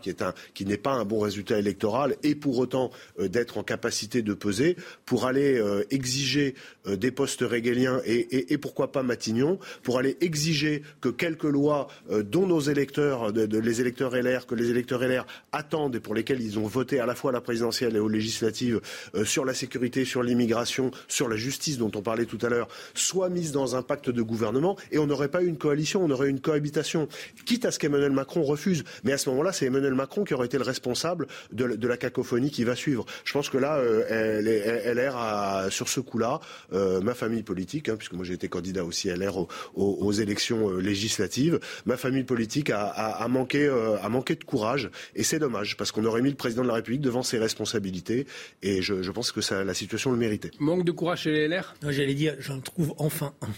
[0.54, 4.76] qui n'est pas un bon résultat électoral et pour autant d'être en capacité de peser
[5.06, 6.54] pour aller exiger
[6.86, 12.22] des postes régaliens et, et pourquoi pas Matignon, pour aller exiger que quelques lois euh,
[12.22, 16.40] dont nos électeurs, de, les électeurs LR, que les électeurs LR attendent et pour lesquelles
[16.40, 18.80] ils ont voté à la fois à la présidentielle et aux législatives
[19.14, 22.68] euh, sur la sécurité, sur l'immigration, sur la justice dont on parlait tout à l'heure,
[22.94, 26.10] soient mises dans un pacte de gouvernement et on n'aurait pas eu une coalition, on
[26.10, 27.08] aurait eu une cohabitation.
[27.46, 28.84] Quitte à ce qu'Emmanuel Macron refuse.
[29.04, 32.50] Mais à ce moment-là, c'est Emmanuel Macron qui aurait été le responsable de, la cacophonie
[32.50, 33.04] qui va suivre.
[33.24, 38.12] Je pense que là, euh, LR a, sur ce coup-là, ma famille politique, hein, puisque
[38.12, 41.60] moi j'ai été candidat aussi LR aux aux élections euh, législatives.
[41.86, 46.04] Ma famille politique a, manqué, euh, a manqué de courage et c'est dommage parce qu'on
[46.04, 48.26] aurait mis le président de la République devant ses responsabilités
[48.62, 50.50] et je, pense que ça, la situation le méritait.
[50.58, 53.48] Manque de courage chez les LR J'allais dire, j'en trouve enfin un.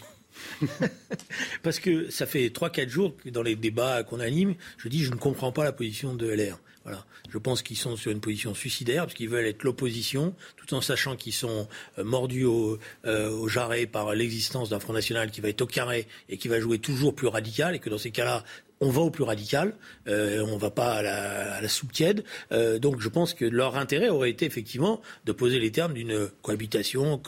[1.62, 5.10] Parce que ça fait 3-4 jours que dans les débats qu'on anime, je dis je
[5.10, 6.58] ne comprends pas la position de LR.
[6.84, 7.04] Voilà.
[7.30, 10.82] Je pense qu'ils sont sur une position suicidaire parce qu'ils veulent être l'opposition, tout en
[10.82, 11.66] sachant qu'ils sont
[11.98, 15.66] euh, mordus au, euh, au jarret par l'existence d'un Front National qui va être au
[15.66, 18.44] carré et qui va jouer toujours plus radical et que dans ces cas-là,
[18.80, 19.74] on va au plus radical,
[20.08, 22.24] euh, on ne va pas à la, soupe tiède.
[22.52, 26.28] Euh, donc je pense que leur intérêt aurait été effectivement de poser les termes d'une
[26.42, 27.20] cohabitation,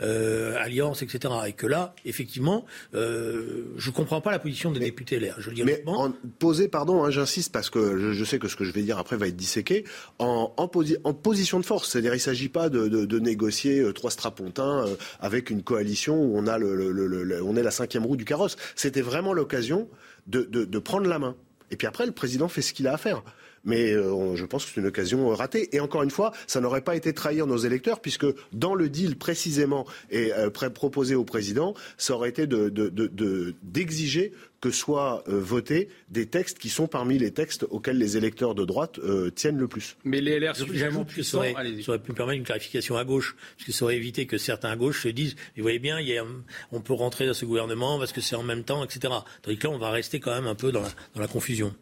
[0.00, 1.34] euh, alliance, etc.
[1.46, 5.36] Et que là, effectivement, je ne comprends pas la position des députés LR.
[5.38, 8.64] Je le mais en, poser, pardon, hein, j'insiste parce que je, sais que ce que
[8.64, 9.84] je vais dire après va être disséqué,
[10.18, 11.90] en, en, position de force.
[11.90, 14.84] C'est-à-dire il ne s'agit pas de, négocier trois strapontins
[15.20, 18.56] avec une coalition où on, a le, on est la cinquième roue du carrosse.
[18.74, 19.88] C'était vraiment l'occasion
[20.26, 21.36] de, prendre la main.
[21.70, 23.22] Et puis après, le président fait ce qu'il a à faire.
[23.64, 25.74] mais euh, je pense que c'est une occasion ratée.
[25.74, 29.16] Et encore une fois, ça n'aurait pas été trahir nos électeurs, puisque dans le deal
[29.16, 30.32] précisément et
[30.74, 36.86] proposé au président, ça aurait été d'exiger de, que soient votés des textes qui sont
[36.86, 38.98] parmi les textes auxquels les électeurs de droite
[39.34, 39.96] tiennent le plus.
[40.04, 43.36] Mais les LR J'ajoute que ça aurait, ça aurait, pu permettre une clarification à gauche,
[43.56, 46.22] parce que ça aurait évité que certains à gauche se disent, vous voyez bien, il
[46.70, 49.12] on peut rentrer dans ce gouvernement parce que c'est en même temps, etc.
[49.42, 50.82] Tandis que là, on va rester quand même un peu dans
[51.16, 51.74] la, confusion.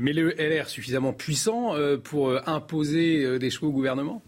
[0.00, 4.22] Mais le LR suffisamment puissant euh, pour euh, imposer euh, des choix au gouvernement?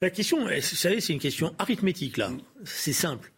[0.00, 2.30] La question, vous savez, c'est une question arithmétique là.
[2.64, 3.32] C'est simple.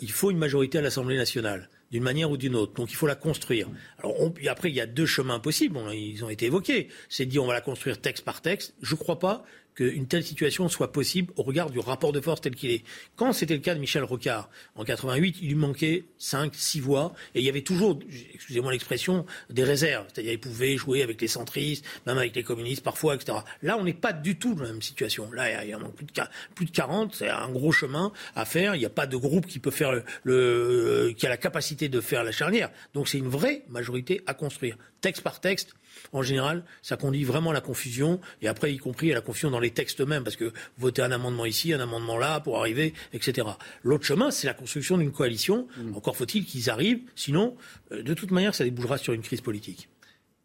[0.00, 2.74] il faut une majorité à l'Assemblée nationale d'une manière ou d'une autre.
[2.74, 3.68] Donc il faut la construire.
[3.98, 4.14] Alors
[4.48, 6.88] après, il y a deux chemins possibles, ils ont été évoqués.
[7.08, 8.74] C'est dire on va la construire texte par texte.
[8.80, 9.44] Je ne crois pas
[9.74, 12.84] qu'une telle situation soit possible au regard du rapport de force tel qu'il est.
[13.16, 17.12] Quand c'était le cas de Michel Rocard, en 88, il lui manquait 5, 6 voix,
[17.34, 17.98] et il y avait toujours,
[18.34, 20.06] excusez-moi l'expression, des réserves.
[20.12, 23.38] C'est-à-dire qu'il pouvait jouer avec les centristes, même avec les communistes parfois, etc.
[23.62, 25.30] Là, on n'est pas du tout dans la même situation.
[25.32, 26.12] Là, il y a plus de,
[26.54, 28.74] plus de 40, c'est un gros chemin à faire.
[28.74, 29.92] Il n'y a pas de groupe qui peut faire
[30.24, 32.70] le, qui a la capacité de faire la charnière.
[32.94, 35.74] Donc c'est une vraie majorité à construire, texte par texte,
[36.12, 39.50] en général, ça conduit vraiment à la confusion, et après, y compris à la confusion
[39.50, 42.94] dans les textes eux-mêmes, parce que voter un amendement ici, un amendement là, pour arriver,
[43.12, 43.48] etc.
[43.82, 45.66] L'autre chemin, c'est la construction d'une coalition.
[45.76, 45.96] Mm.
[45.96, 47.56] Encore faut-il qu'ils arrivent, sinon,
[47.92, 49.88] euh, de toute manière, ça débouchera sur une crise politique.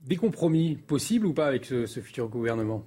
[0.01, 2.85] Des compromis possibles ou pas avec ce, futur gouvernement?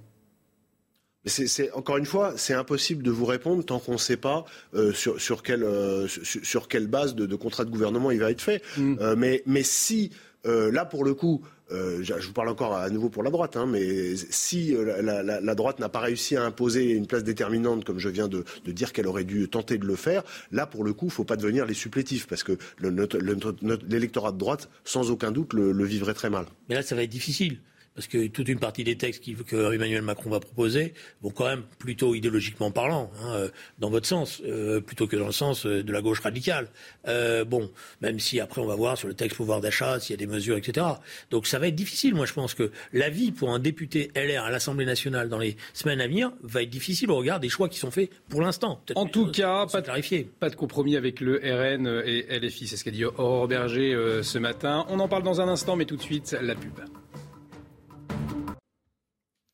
[1.25, 4.93] C'est, encore une fois, c'est impossible de vous répondre tant qu'on ne sait pas euh,
[4.93, 8.63] sur, sur, quelle, euh, sur, quelle base de, contrat de gouvernement il va être fait.
[8.77, 9.15] Mm.
[9.17, 10.11] mais, mais si,
[10.45, 13.65] là, pour le coup, euh, je vous parle encore à nouveau pour la droite, hein,
[13.67, 18.09] mais si euh, la, droite n'a pas réussi à imposer une place déterminante, comme je
[18.09, 21.09] viens de, dire qu'elle aurait dû tenter de le faire, là, pour le coup, il
[21.09, 25.83] ne faut pas devenir les supplétifs, parce que l'électorat de droite, sans aucun doute, le
[25.83, 26.45] vivrait très mal.
[26.69, 27.59] Mais là, ça va être difficile
[27.99, 31.63] parce que toute une partie des textes que Emmanuel Macron va proposer vont quand même
[31.79, 35.83] plutôt idéologiquement parlant, hein, euh, dans votre sens, euh, plutôt que dans le sens euh,
[35.83, 36.69] de la gauche radicale.
[37.05, 40.17] bon, même si après on va voir sur le texte pouvoir d'achat s'il y a
[40.17, 40.87] des mesures, etc.
[41.29, 42.15] Donc ça va être difficile.
[42.15, 45.57] Moi, je pense que la vie pour un député LR à l'Assemblée nationale dans les
[45.73, 48.81] semaines à venir va être difficile au regard des choix qui sont faits pour l'instant.
[48.95, 52.67] En tout cas, pas de, pas de compromis avec le RN et LFI.
[52.67, 54.85] C'est ce qu'a dit Aurore Berger ce matin.
[54.87, 56.79] On en parle dans un instant, mais tout de suite, la pub.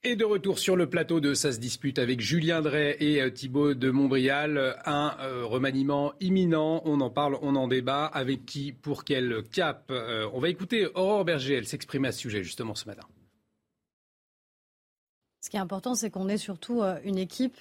[0.07, 3.31] Et de retour sur le plateau de Ça se dispute avec Julien Drey et euh,
[3.31, 4.75] Thibault de Montbrial.
[4.85, 8.05] Un euh, remaniement imminent, on en parle, on en débat.
[8.05, 12.19] Avec qui, pour quel cap euh, On va écouter Aurore Berger, elle s'exprimait à ce
[12.19, 13.07] sujet justement ce matin.
[15.41, 17.57] Ce qui est important, c'est qu'on ait surtout une équipe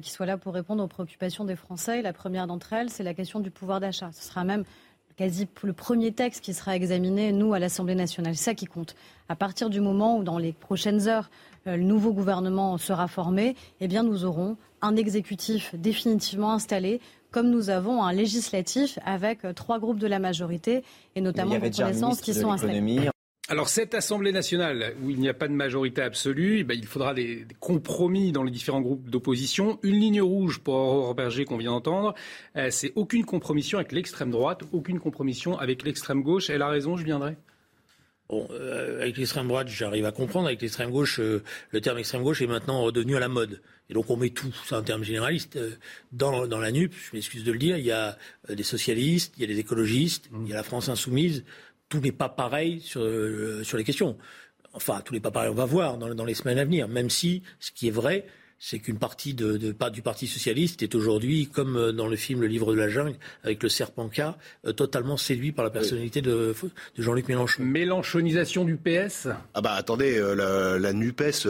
[0.00, 2.00] qui soit là pour répondre aux préoccupations des Français.
[2.02, 4.12] La première d'entre elles, c'est la question du pouvoir d'achat.
[4.12, 4.64] Ce sera même
[5.18, 8.36] quasi le premier texte qui sera examiné, nous, à l'Assemblée nationale.
[8.36, 8.94] C'est ça qui compte.
[9.28, 11.28] À partir du moment où, dans les prochaines heures,
[11.66, 17.00] euh, le nouveau gouvernement sera formé, eh bien, nous aurons un exécutif définitivement installé
[17.30, 20.82] comme nous avons un législatif avec euh, trois groupes de la majorité
[21.14, 23.10] et notamment reconnaissance qui sont installés.
[23.50, 26.86] Alors cette Assemblée nationale où il n'y a pas de majorité absolue, eh ben, il
[26.86, 29.78] faudra des, compromis dans les différents groupes d'opposition.
[29.82, 32.14] Une ligne rouge pour Aurore Berger qu'on vient d'entendre,
[32.56, 36.50] euh, c'est aucune compromission avec l'extrême droite, aucune compromission avec l'extrême gauche.
[36.50, 37.38] Elle a raison, je viendrai.
[38.28, 40.48] Bon, euh, avec l'extrême droite, j'arrive à comprendre.
[40.48, 43.62] Avec l'extrême gauche, euh, le terme extrême gauche est maintenant redevenu à la mode.
[43.88, 45.58] Et donc on met tout, c'est un terme généraliste.
[46.12, 48.18] dans, dans la NUP, je m'excuse de le dire, il y a
[48.50, 51.44] des socialistes, il y a des écologistes, il y a la France insoumise
[51.88, 54.16] tout n'est pas pareil sur, euh, sur les questions.
[54.74, 57.42] Enfin, tout n'est pas pareil, on va voir dans, les semaines à venir, même si
[57.58, 58.26] ce qui est vrai,
[58.58, 62.40] c'est qu'une partie de, de, du Parti socialiste est aujourd'hui, comme euh, dans le film
[62.40, 64.20] Le Livre de la jungle, avec le serpent K,
[64.66, 66.54] euh, totalement séduit par la personnalité de,
[66.96, 67.62] de Jean-Luc Mélenchon.
[67.62, 71.46] Mélenchonisation du PS Ah bah attendez, euh, la, la, NUPES,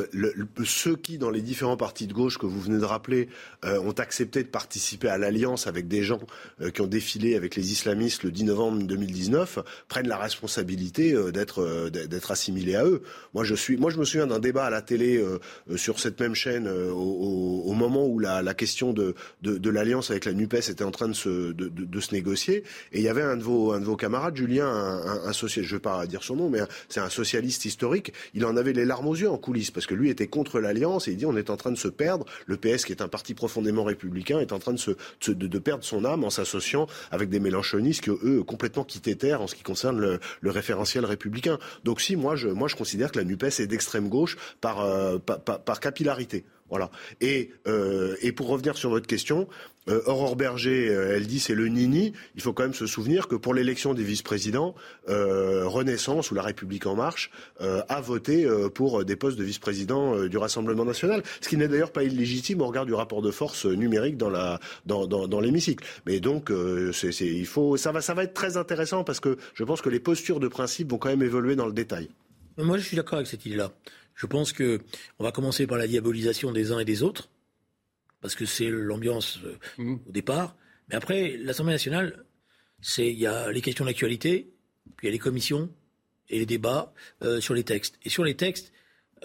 [0.64, 3.28] ceux qui, dans les différents partis de gauche que vous venez de rappeler,
[3.64, 6.20] ont accepté de participer à l'alliance avec des gens
[6.74, 12.30] qui ont défilé avec les islamistes le 10 novembre 2019, prennent la responsabilité d'être d'être
[12.30, 13.02] assimilés à eux.
[13.34, 15.22] Moi je, suis, moi, je me souviens d'un débat à la télé
[15.76, 20.84] sur cette même chaîne au, moment où la, question de, l'alliance avec la NUPES était
[20.84, 22.64] en train de se, négocier.
[22.92, 26.06] Et il y avait un de vos, camarades, Julien, un, un, je ne vais pas
[26.06, 28.12] dire son nom, mais c'est un socialiste historique.
[28.34, 31.08] Il en avait les larmes aux yeux en coulisses parce que lui était contre l'alliance
[31.08, 32.24] et il dit on est en train de se perdre.
[32.46, 36.24] Le PS, qui est un parti profondément républicain, est en train de, perdre son âme
[36.24, 40.50] en s'associant avec des mélanchonistes qui, eux, complètement quitté terre en ce qui concerne le,
[40.50, 41.58] référentiel républicain.
[41.84, 45.18] Donc si, moi je, considère que la NUPES est d'extrême gauche par, euh,
[45.80, 46.44] capillarité.
[46.70, 46.90] Voilà.
[47.20, 49.48] Et, euh, et pour revenir sur votre question,
[49.88, 52.12] euh, Aurore Berger, euh, elle dit c'est le nini.
[52.34, 54.74] Il faut quand même se souvenir que pour l'élection des vice-présidents,
[55.08, 60.36] euh, Renaissance ou La République en marche a voté pour des postes de vice-président du
[60.38, 64.16] Rassemblement national, ce qui n'est d'ailleurs pas illégitime au regard du rapport de force numérique
[64.16, 65.84] dans l'hémicycle.
[66.06, 70.00] Mais donc il faut ça va être très intéressant parce que je pense que les
[70.00, 72.08] postures de principe vont quand même évoluer dans le détail.
[72.58, 73.70] Moi, je suis d'accord avec cette idée-là.
[74.18, 74.80] Je pense que
[75.20, 77.30] on va commencer par la diabolisation des uns et des autres,
[78.20, 79.96] parce que c'est l'ambiance euh, mmh.
[80.08, 80.56] au départ.
[80.88, 82.24] Mais après, l'Assemblée nationale,
[82.80, 84.50] c'est il y a les questions d'actualité,
[84.96, 85.70] puis il y a les commissions
[86.28, 87.96] et les débats euh, sur les textes.
[88.02, 88.72] Et sur les textes,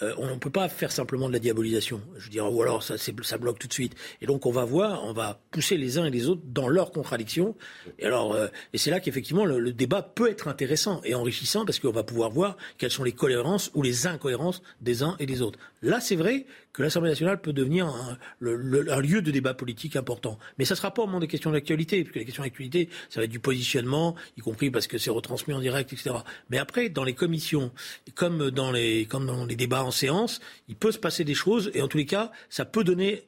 [0.01, 2.01] euh, on ne peut pas faire simplement de la diabolisation.
[2.17, 2.97] Je dire, ou alors ça,
[3.37, 3.95] bloque tout de suite.
[4.21, 6.91] Et donc on va voir, on va pousser les uns et les autres dans leurs
[6.91, 7.55] contradictions.
[7.99, 11.91] Et euh, et c'est là qu'effectivement le, débat peut être intéressant et enrichissant parce qu'on
[11.91, 15.59] va pouvoir voir quelles sont les cohérences ou les incohérences des uns et des autres.
[15.81, 20.39] Là, c'est vrai que l'Assemblée nationale peut devenir un, lieu de débat politique important.
[20.57, 23.19] Mais ça ne sera pas au moment des questions d'actualité, puisque les questions d'actualité, ça
[23.19, 26.15] va être du positionnement, y compris parce que c'est retransmis en direct, etc.
[26.49, 27.71] Mais après, dans les commissions,
[28.15, 31.69] comme dans les, comme dans les débats en séance, il peut se passer des choses,
[31.75, 33.23] et en tous les cas, ça peut donner,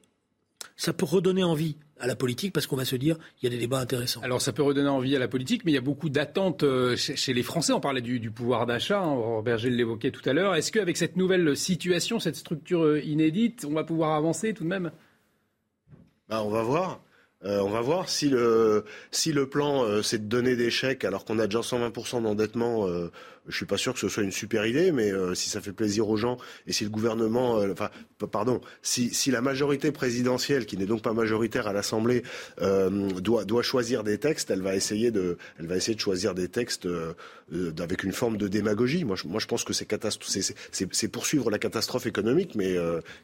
[0.75, 3.49] ça peut redonner envie à la politique parce qu'on va se dire il y a
[3.49, 4.21] des débats intéressants.
[4.21, 6.95] Alors ça peut redonner envie à la politique, mais il y a beaucoup d'attentes euh,
[6.95, 7.73] chez, les Français.
[7.73, 10.55] On parlait du, pouvoir d'achat, hein, Berger l'évoquait tout à l'heure.
[10.55, 14.69] Est-ce qu'avec cette nouvelle situation, cette structure euh, inédite, on va pouvoir avancer tout de
[14.69, 14.91] même?
[16.27, 17.01] Bah, On va voir.
[17.43, 18.83] Euh, on va voir si le,
[19.51, 22.87] plan c'est de donner des chèques alors qu'on a déjà 120% d'endettement
[23.47, 25.71] je suis pas sûr que ce soit une super idée, mais euh, si ça fait
[25.71, 27.73] plaisir aux gens et si le gouvernement, euh,
[28.31, 32.23] pardon, si, la majorité présidentielle, qui n'est donc pas majoritaire à l'Assemblée,
[32.61, 35.37] euh, doit, choisir des textes, elle va essayer de,
[35.97, 36.87] choisir des textes
[37.79, 39.05] avec une forme de démagogie.
[39.05, 42.75] Moi, je, pense que c'est poursuivre la catastrophe économique, mais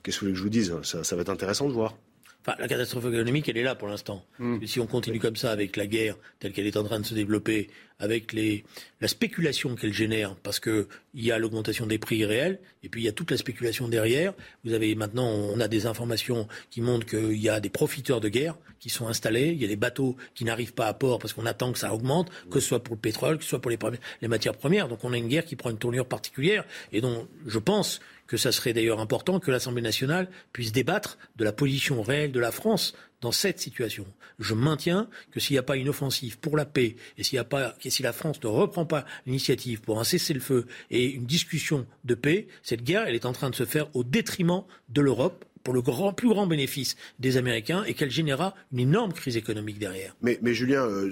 [0.03, 0.73] qu'est-ce que vous voulez que je vous dise?
[0.83, 1.95] Ça va être intéressant de voir.
[2.41, 4.25] Enfin, la catastrophe économique, elle est là pour l'instant.
[4.39, 4.65] Hmm.
[4.65, 7.13] Si on continue comme ça avec la guerre telle qu'elle est en train de se
[7.13, 7.69] développer,
[8.01, 8.65] avec les,
[8.99, 13.05] la spéculation qu'elle génère, parce qu'il y a l'augmentation des prix réels, et puis il
[13.05, 14.33] y a toute la spéculation derrière.
[14.65, 18.27] Vous avez maintenant, on a des informations qui montrent qu'il y a des profiteurs de
[18.27, 21.33] guerre qui sont installés, il y a des bateaux qui n'arrivent pas à port parce
[21.33, 23.69] qu'on attend que ça augmente, que ce soit pour le pétrole, que ce soit pour
[23.69, 23.77] les,
[24.23, 24.87] les matières premières.
[24.87, 28.01] Donc on a une guerre qui prend une tournure particulière, et dont je pense
[28.31, 32.39] que ça serait d'ailleurs important que l'Assemblée nationale puisse débattre de la position réelle de
[32.39, 34.05] la France dans cette situation.
[34.39, 38.13] Je maintiens que s'il n'y a pas une offensive pour la paix et si la
[38.13, 43.03] France ne reprend pas l'initiative pour un cessez-le-feu et une discussion de paix, cette guerre,
[43.05, 46.47] elle est en train de se faire au détriment de l'Europe pour le plus grand
[46.47, 50.15] bénéfice des Américains et qu'elle générera une énorme crise économique derrière.
[50.21, 51.11] Mais, Julien, euh,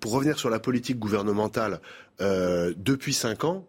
[0.00, 1.80] pour revenir sur la politique gouvernementale,
[2.20, 3.64] euh, depuis cinq ans,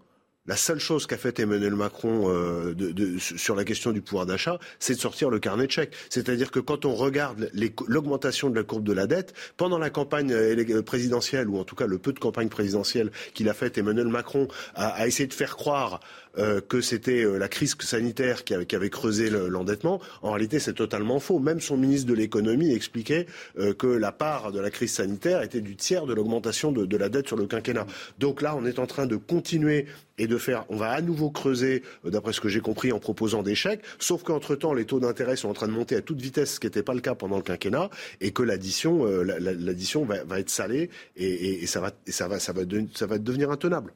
[0.47, 2.73] la seule chose qu'a fait Emmanuel Macron euh,
[3.19, 5.93] sur la question du pouvoir d'achat, c'est de sortir le carnet de chèques.
[6.09, 7.49] C'est-à-dire que quand on regarde
[7.87, 11.75] l'augmentation de la courbe de la dette, pendant la campagne euh, présidentielle, ou en tout
[11.75, 15.55] cas le peu de campagne présidentielle qu'il a faite, Emmanuel Macron a, essayé de faire
[15.55, 15.99] croire
[16.37, 20.01] euh, que c'était euh, la crise sanitaire qui avait, creusé l'endettement.
[20.21, 21.39] en réalité, c'est totalement faux.
[21.39, 23.25] Même son ministre de l'économie expliquait
[23.57, 26.97] euh, que la part de la crise sanitaire était du tiers de l'augmentation de, de,
[26.97, 27.87] la dette sur le quinquennat.
[28.19, 29.85] Donc là, on est en train de continuer
[30.17, 33.43] et de faire, on va à nouveau creuser, d'après ce que j'ai compris, en proposant
[33.43, 36.55] des chèques, sauf qu'entre-temps, les taux d'intérêt sont en train de monter à toute vitesse,
[36.55, 37.89] ce qui n'était pas le cas pendant le quinquennat,
[38.21, 42.61] et que l'addition, l'addition va, être salée, et, ça, va, ça, va, ça, va
[42.93, 43.93] ça va devenir intenable.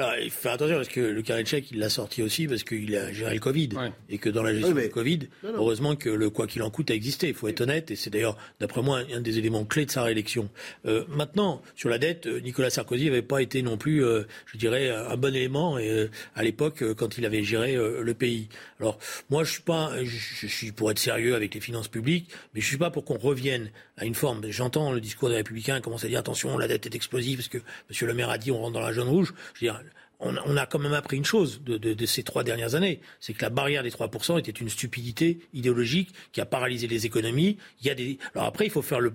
[0.00, 2.46] Alors, il faut faire attention parce que le carnet de chèque, il l'a sorti aussi
[2.46, 3.70] parce qu'il a géré le Covid.
[4.08, 6.94] Et que dans la gestion du Covid, heureusement que le quoi qu'il en coûte a
[6.94, 7.26] existé.
[7.26, 7.90] Il faut être honnête.
[7.90, 10.50] Et c'est d'ailleurs, d'après moi, un des éléments clés de sa réélection.
[10.86, 14.56] Euh, maintenant, sur la dette, euh, Nicolas Sarkozy n'avait pas été non plus, euh, je
[14.56, 18.48] dirais, un bon élément et, euh, à l'époque quand il avait géré le pays.
[18.78, 22.60] Alors, moi, je suis pas, je, suis pour être sérieux avec les finances publiques, mais
[22.60, 24.42] je suis pas pour qu'on revienne à une forme.
[24.48, 27.58] J'entends le discours des Républicains commencer à dire attention, la dette est explosive parce que
[27.88, 29.34] Monsieur le Maire a dit on rentre dans la jaune rouge.
[29.54, 29.82] Je veux dire,
[30.20, 33.50] on, a quand même appris une chose de, ces trois dernières années, c'est que la
[33.50, 37.56] barrière des 3% était une stupidité idéologique qui a paralysé les économies.
[37.80, 38.18] Il y a des...
[38.34, 39.12] Alors après, il faut faire le,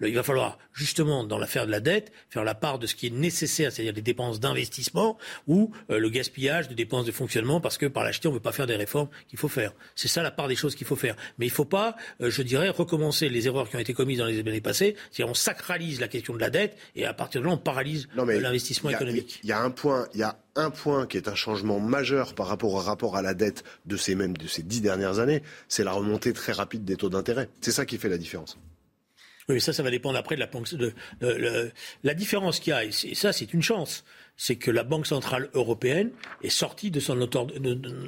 [0.00, 3.08] il va falloir justement dans l'affaire de la dette faire la part de ce qui
[3.08, 7.76] est nécessaire, c'est-à-dire les dépenses d'investissement ou euh, le gaspillage de dépenses de fonctionnement, parce
[7.76, 9.72] que par l'acheter, on ne veut pas faire des réformes qu'il faut faire.
[9.94, 11.16] C'est ça la part des choses qu'il faut faire.
[11.38, 14.18] Mais il ne faut pas, euh, je dirais, recommencer les erreurs qui ont été commises
[14.18, 14.96] dans les années passées.
[15.10, 18.08] C'est-à-dire on sacralise la question de la dette et à partir de là, on paralyse
[18.16, 19.40] l'investissement économique.
[19.42, 22.34] Il y a un point, il y a un point qui est un changement majeur
[22.34, 25.42] par rapport au rapport à la dette de ces mêmes de ces dix dernières années,
[25.68, 27.48] c'est la remontée très rapide des taux d'intérêt.
[27.60, 28.58] C'est ça qui fait la différence.
[29.48, 30.48] Oui, ça, ça va dépendre après de la,
[31.20, 31.72] de,
[32.04, 32.84] la différence qu'il y a.
[32.84, 34.04] Et ça, c'est une chance
[34.38, 36.10] c'est que la Banque centrale européenne
[36.42, 37.20] est sortie de son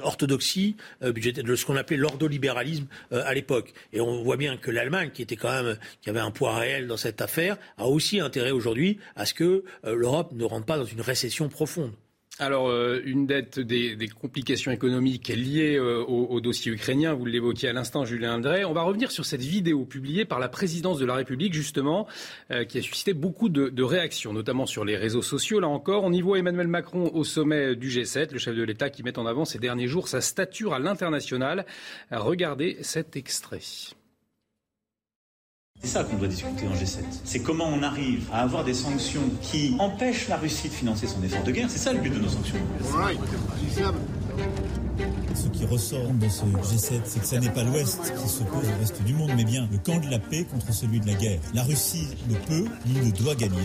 [0.01, 3.73] orthodoxie euh, budgétaire, de ce qu'on appelait l'ordolibéralisme euh, à l'époque.
[3.93, 6.87] Et on voit bien que l'Allemagne, qui était quand même, qui avait un poids réel
[6.87, 10.77] dans cette affaire, a aussi intérêt aujourd'hui à ce que euh, l'Europe ne rentre pas
[10.77, 11.91] dans une récession profonde.
[12.39, 17.73] Alors, euh, une dette des, complications économiques liées euh, au, dossier ukrainien, vous l'évoquiez à
[17.73, 18.63] l'instant, Julien André.
[18.63, 22.07] On va revenir sur cette vidéo publiée par la présidence de la République, justement,
[22.49, 25.59] euh, qui a suscité beaucoup de, de, réactions, notamment sur les réseaux sociaux.
[25.59, 28.89] Là encore, on y voit Emmanuel Macron au sommet du G7, le chef de l'État
[28.89, 31.65] qui met en avant ces derniers jours sa stature à l'international.
[32.11, 33.59] Regardez cet extrait.
[35.83, 36.99] C'est ça qu'on doit discuter en G7.
[37.23, 41.23] C'est comment on arrive à avoir des sanctions qui empêchent la Russie de financer son
[41.23, 41.69] effort de guerre.
[41.69, 42.57] C'est ça le but de nos sanctions.
[45.33, 48.79] Ce qui ressort de ce G7, c'est que ce n'est pas l'Ouest qui s'oppose au
[48.79, 51.39] reste du monde, mais bien le camp de la paix contre celui de la guerre.
[51.55, 53.63] La Russie ne peut ni ne doit gagner.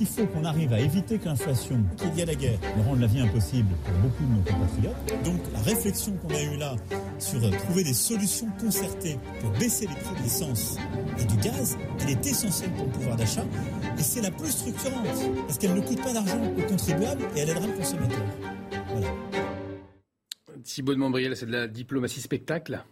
[0.00, 3.00] Il faut qu'on arrive à éviter que l'inflation, qu'il y a la guerre, ne rende
[3.00, 5.24] la vie impossible pour beaucoup de nos compatriotes.
[5.24, 6.76] Donc la réflexion qu'on a eue là
[7.18, 10.78] sur trouver des solutions concertées pour baisser les prix de l'essence
[11.18, 13.44] et du gaz, elle est essentielle pour le pouvoir d'achat
[13.98, 15.06] et c'est la plus structurante
[15.46, 18.24] parce qu'elle ne coûte pas d'argent aux contribuables et elle aidera le consommateur.
[18.88, 19.08] Voilà.
[20.62, 22.82] Thibaut de Montbriel, c'est de la diplomatie spectacle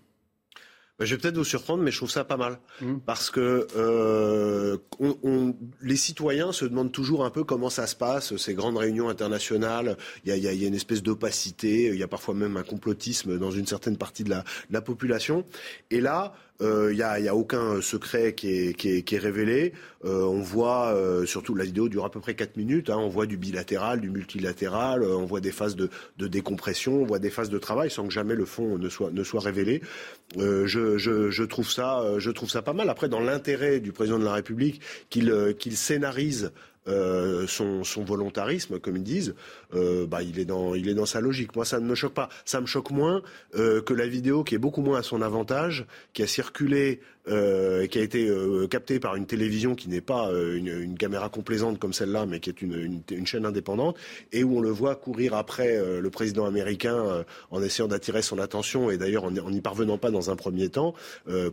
[0.99, 2.61] bah, je vais peut-être vous surprendre, mais je trouve ça pas mal.
[2.81, 2.99] Mmh.
[3.07, 8.37] Parce que euh, on, les citoyens se demandent toujours un peu comment ça se passe,
[8.37, 9.97] ces grandes réunions internationales.
[10.25, 13.39] Il y a, y a, une espèce d'opacité, il y a parfois même un complotisme
[13.39, 15.47] dans une certaine partie de la, de la population.
[15.91, 19.73] Et là, il euh, n'y a, aucun secret qui est, révélé.
[20.05, 23.09] Euh, on voit, euh, surtout la vidéo dure à peu près 4 minutes, hein, on
[23.09, 25.89] voit du bilatéral, du multilatéral, on voit des phases de,
[26.19, 29.83] décompression, on voit des phases de travail sans que jamais le fond ne soit, révélé.
[30.37, 32.89] Je, trouve ça, pas mal.
[32.89, 36.53] Après, dans l'intérêt du président de la République, qu'il scénarise
[36.87, 39.35] son, volontarisme, comme ils disent,
[39.75, 41.55] euh, bah, il, est dans, sa logique.
[41.57, 42.29] Moi, ça ne me choque pas.
[42.45, 43.23] Ça me choque moins
[43.55, 47.87] euh, que la vidéo qui est beaucoup moins à son avantage, qui a circulé euh,
[47.87, 51.79] qui a été euh, capté par une télévision qui n'est pas euh, une, caméra complaisante
[51.79, 53.97] comme celle-là, mais qui est une, chaîne indépendante,
[54.33, 58.91] et où on le voit courir après le président américain en essayant d'attirer son attention,
[58.91, 60.95] et d'ailleurs en n'y parvenant pas dans un premier temps,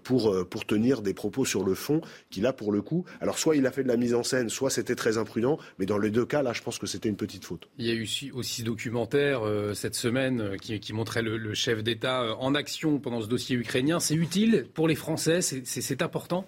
[0.04, 3.66] pour, tenir des propos sur le fond, qui là, pour le coup, alors soit il
[3.66, 6.26] a fait de la mise en scène, soit c'était très imprudent, mais dans les deux
[6.26, 7.70] cas, là, je pense que c'était une petite faute.
[7.80, 7.84] A
[8.34, 9.42] aussi, documentaire
[9.74, 14.00] cette semaine qui, qui montrait le, chef d'État en action pendant ce dossier ukrainien.
[14.00, 15.42] C'est utile pour les Français?
[15.42, 16.46] C'est important?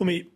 [0.00, 0.26] Oh, mais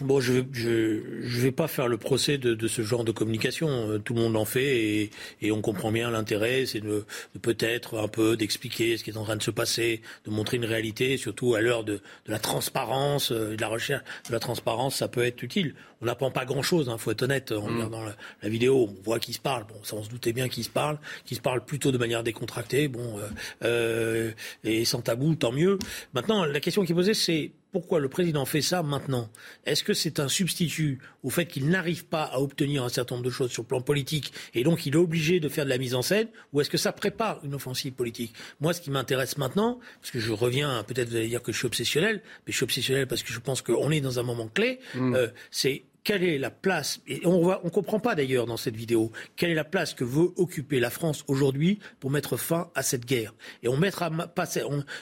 [0.00, 3.90] Bon, je ne je, vais pas faire le procès de, ce genre de communication.
[3.90, 5.10] Euh, tout le monde en fait
[5.40, 6.66] et, on comprend bien l'intérêt.
[6.66, 7.04] C'est de,
[7.40, 10.64] peut-être un peu d'expliquer ce qui est en train de se passer, de montrer une
[10.64, 15.08] réalité, surtout à l'heure de, la transparence, euh, de la recherche de la transparence, ça
[15.08, 15.74] peut être utile.
[16.00, 17.52] On n'apprend pas grand-chose, il hein, faut être honnête.
[17.52, 17.74] En mm.
[17.74, 18.02] regardant
[18.42, 19.64] la, vidéo, on voit qui se parle.
[19.64, 22.22] Bon, ça on se doutait bien qui se parle, qui se parle plutôt de manière
[22.22, 23.18] décontractée, bon,
[23.64, 24.32] euh,
[24.64, 25.78] et sans tabou, tant mieux.
[26.14, 29.30] Maintenant, la question qui est posée, c'est pourquoi le président fait ça maintenant?
[29.64, 33.24] Est-ce que c'est un substitut au fait qu'il n'arrive pas à obtenir un certain nombre
[33.24, 35.78] de choses sur le plan politique et donc il est obligé de faire de la
[35.78, 38.34] mise en scène Ou est-ce que ça prépare une offensive politique?
[38.60, 41.58] Moi, ce qui m'intéresse maintenant, parce que je reviens, peut-être vous allez dire que je
[41.58, 44.48] suis obsessionnel, mais je suis obsessionnel parce que je pense qu'on est dans un moment
[44.48, 45.14] clé, mmh.
[45.14, 48.76] euh, c'est quelle est la place, et on ne on comprend pas d'ailleurs dans cette
[48.76, 52.82] vidéo, quelle est la place que veut occuper la France aujourd'hui pour mettre fin à
[52.82, 53.34] cette guerre.
[53.62, 54.46] Et on mettra pas,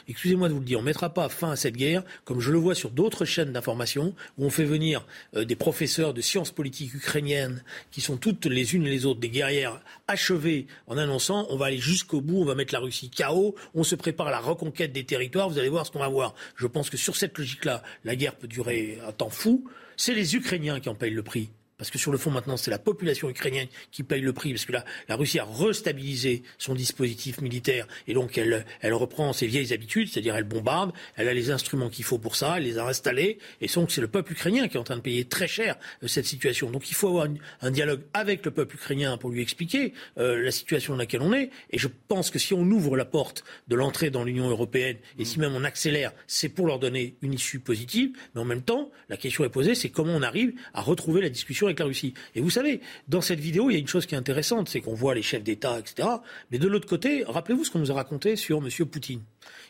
[0.09, 2.59] excusez-moi de vous le dire, on mettra pas fin à cette guerre, comme je le
[2.59, 6.95] vois sur d'autres chaînes d'information, où on fait venir euh, des professeurs de sciences politiques
[6.95, 11.67] ukrainiennes, qui sont toutes les unes les autres des guerrières achevées, en annonçant on va
[11.67, 14.93] aller jusqu'au bout, on va mettre la Russie KO, on se prépare à la reconquête
[14.93, 16.35] des territoires, vous allez voir ce qu'on va voir.
[16.57, 19.65] Je pense que sur cette logique-là, la guerre peut durer un temps fou.
[20.03, 21.51] C'est les Ukrainiens qui en payent le prix
[21.81, 24.67] parce que sur le fond maintenant c'est la population ukrainienne qui paye le prix, parce
[24.67, 29.73] que la, la Russie a restabilisé son dispositif militaire et donc elle, reprend ses vieilles
[29.73, 32.87] habitudes, c'est-à-dire elle bombarde, elle a les instruments qu'il faut pour ça, elle les a
[32.87, 35.77] installés, et donc c'est le peuple ukrainien qui est en train de payer très cher
[36.03, 36.71] euh, cette situation.
[36.71, 37.29] Donc il faut avoir
[37.63, 41.33] un dialogue avec le peuple ukrainien pour lui expliquer euh, la situation dans laquelle on
[41.33, 44.99] est, et je pense que si on ouvre la porte de l'entrée dans l'Union européenne,
[45.19, 48.63] et si même on accélère, c'est pour leur donner une issue positive, mais en même
[48.63, 52.15] temps, la question est posée, c'est comment on arrive à retrouver la discussion la Russie.
[52.35, 54.81] Et vous savez, dans cette vidéo, il y a une chose qui est intéressante, c'est
[54.81, 56.09] qu'on voit les chefs d'État, etc.
[56.51, 58.69] Mais de l'autre côté, rappelez-vous ce qu'on nous a raconté sur M.
[58.87, 59.23] Poutine.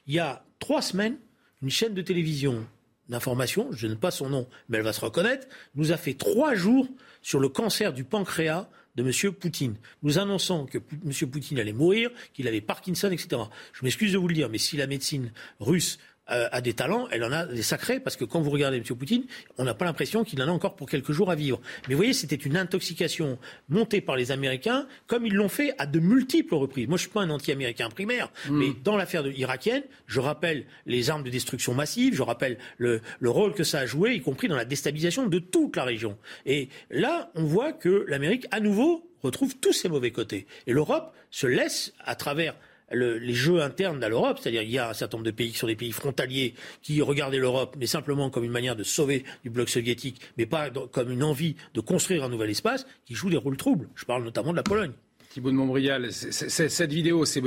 [0.07, 1.19] Il y a trois semaines,
[1.63, 2.67] une chaîne de télévision
[3.09, 6.55] d'information, je ne pas son nom, mais elle va se reconnaître, nous a fait trois
[6.55, 6.87] jours
[7.23, 9.33] sur le cancer du pancréas de M.
[9.33, 11.31] Poutine, nous annonçant que M.
[11.31, 13.43] Poutine allait mourir, qu'il avait Parkinson, etc.
[13.73, 15.99] Je m'excuse de vous le dire, mais si la médecine russe
[16.31, 18.85] a des talents, elle en a des sacrés, parce que quand vous regardez M.
[18.85, 19.25] Poutine,
[19.59, 21.61] on n'a pas l'impression qu'il en a encore pour quelques jours à vivre.
[21.89, 25.87] Mais vous voyez, c'était une intoxication montée par les Américains, comme ils l'ont fait à
[25.87, 26.89] de multiples reprises.
[26.89, 28.59] Moi, je ne suis pas un anti-américain primaire, mm.
[28.59, 33.31] mais dans l'affaire irakienne, je rappelle les armes de destruction massive, je rappelle le, le
[33.31, 36.17] rôle que ça a joué, y compris dans la déstabilisation de toute la région.
[36.47, 40.47] Et là, on voit que l'Amérique, à nouveau, retrouve tous ses mauvais côtés.
[40.67, 42.55] Et l'Europe se laisse, à travers
[42.93, 45.59] les jeux internes à l'Europe, c'est-à-dire il y a un certain nombre de pays qui
[45.59, 49.51] sont des pays frontaliers qui regardaient l'Europe, mais simplement comme une manière de sauver du
[49.51, 53.37] bloc soviétique, mais pas comme une envie de construire un nouvel espace, qui jouent des
[53.37, 53.89] rôles troubles.
[53.95, 54.93] Je parle notamment de la Pologne.
[55.31, 57.43] Thibault de Montbrial, cette vidéo, c'est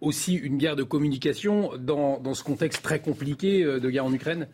[0.00, 4.46] aussi une guerre de communication dans ce contexte très compliqué euh, de guerre en Ukraine?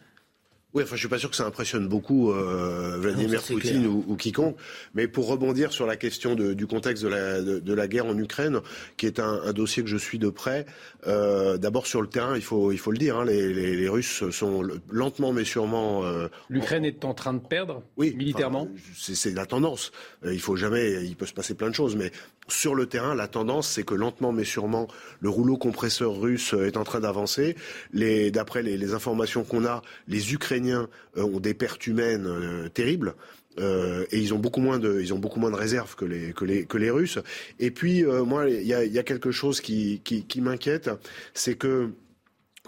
[0.75, 4.57] Oui, enfin, je suis pas sûr que ça impressionne beaucoup euh, Vladimir Poutine ou, quiconque.
[4.95, 8.07] Mais pour rebondir sur la question de, du contexte de la, de, de, la, guerre
[8.07, 8.61] en Ukraine,
[8.97, 10.65] qui est un, un dossier que je suis de près,
[11.07, 13.89] euh, d'abord sur le terrain, il faut, il faut le dire, hein, les, les, les,
[13.89, 16.05] Russes sont lentement mais sûrement.
[16.05, 18.69] Euh, L'Ukraine est en train de perdre oui, militairement?
[18.97, 19.93] c'est la tendance.
[20.25, 22.13] Euh, il faut jamais, il peut se passer plein de choses, mais
[22.49, 24.89] sur le terrain, la tendance, c'est que lentement mais sûrement,
[25.21, 27.57] le rouleau compresseur russe est en train d'avancer.
[27.93, 33.15] D'après les, informations qu'on a, les Ukrainiens euh, ont des pertes humaines euh, terribles.
[33.59, 37.19] Euh, et ils ont beaucoup moins de, réserves que les Russes.
[37.61, 40.91] Et puis euh, moi, il y a, quelque chose qui qui, qui m'inquiète,
[41.35, 41.91] c'est que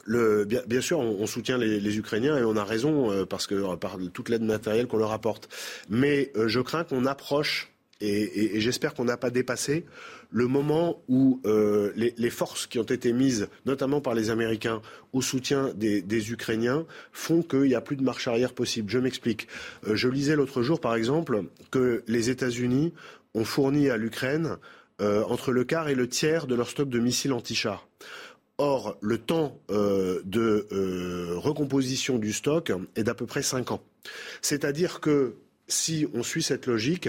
[0.06, 4.28] bien, sûr, on, soutient les, les, Ukrainiens et on a raison parce que par toute
[4.28, 5.48] l'aide matérielle qu'on leur apporte.
[5.88, 7.73] Mais je crains qu'on approche
[8.04, 9.84] et, j'espère qu'on n'a pas dépassé
[10.30, 14.82] le moment où euh, les, forces qui ont été mises, notamment par les Américains,
[15.12, 18.90] au soutien des, Ukrainiens, font qu'il n'y a plus de marche arrière possible.
[18.90, 19.48] Je m'explique.
[19.86, 22.92] Euh, je lisais l'autre jour, par exemple, que les États-Unis
[23.34, 24.56] ont fourni à l'Ukraine
[25.00, 27.88] euh, entre le quart et le tiers de leur stock de missiles anti-chars.
[28.58, 33.82] Or, le temps de recomposition du stock est d'à peu près 5 ans.
[34.42, 35.34] C'est-à-dire que
[35.66, 37.08] si on suit cette logique,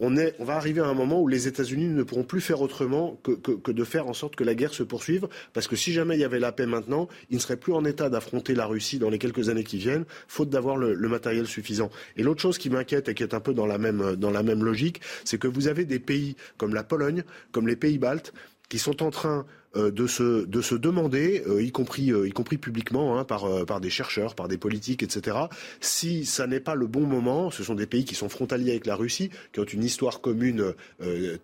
[0.00, 3.70] on, va arriver à un moment où les États-Unis ne pourront plus faire autrement que,
[3.70, 6.24] de faire en sorte que la guerre se poursuive, parce que si jamais il y
[6.24, 9.18] avait la paix maintenant, ils ne seraient plus en état d'affronter la Russie dans les
[9.18, 11.90] quelques années qui viennent, faute d'avoir le, le, matériel suffisant.
[12.16, 14.42] Et l'autre chose qui m'inquiète et qui est un peu dans la même, dans la
[14.42, 17.22] même logique, c'est que vous avez des pays comme la Pologne,
[17.52, 18.32] comme les pays baltes,
[18.70, 19.44] qui sont en train
[19.76, 23.80] de, se, de se demander, euh, y, compris, euh, y compris publiquement, hein, par, par
[23.80, 25.36] des chercheurs, par des politiques, etc.,
[25.80, 28.86] si ça n'est pas le bon moment, ce sont des pays qui sont frontaliers avec
[28.86, 30.74] la Russie, qui ont une histoire commune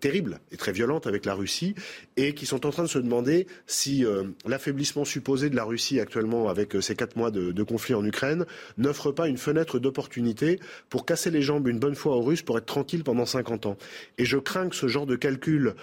[0.01, 1.75] terrible et très violente avec la Russie,
[2.17, 4.05] et qui sont en train de se demander si
[4.45, 8.45] l'affaiblissement supposé de la Russie actuellement avec ces quatre mois de, de conflit en Ukraine
[8.79, 10.59] n'offre pas une fenêtre d'opportunité
[10.91, 13.77] pour casser les jambes une bonne fois aux Russes pour être tranquille pendant 50 ans.
[14.19, 15.75] Et je crains que ce genre de calcul,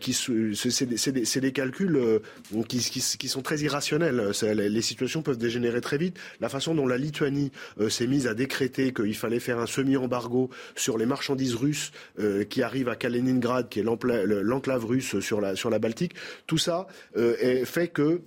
[0.00, 2.18] qui c'est des, des calculs calculs euh,
[2.66, 4.32] qui, sont très irrationnels.
[4.42, 6.18] Les situations peuvent dégénérer très vite.
[6.40, 10.50] La façon dont la Lituanie euh, s'est mise à décréter qu'il fallait faire un semi-embargo
[10.74, 15.56] sur les marchandises russes euh, qui arrivent à Kaliningrad, qui est l'enclave russe sur la,
[15.56, 16.14] sur la Baltique,
[16.46, 16.86] tout ça
[17.64, 18.22] fait que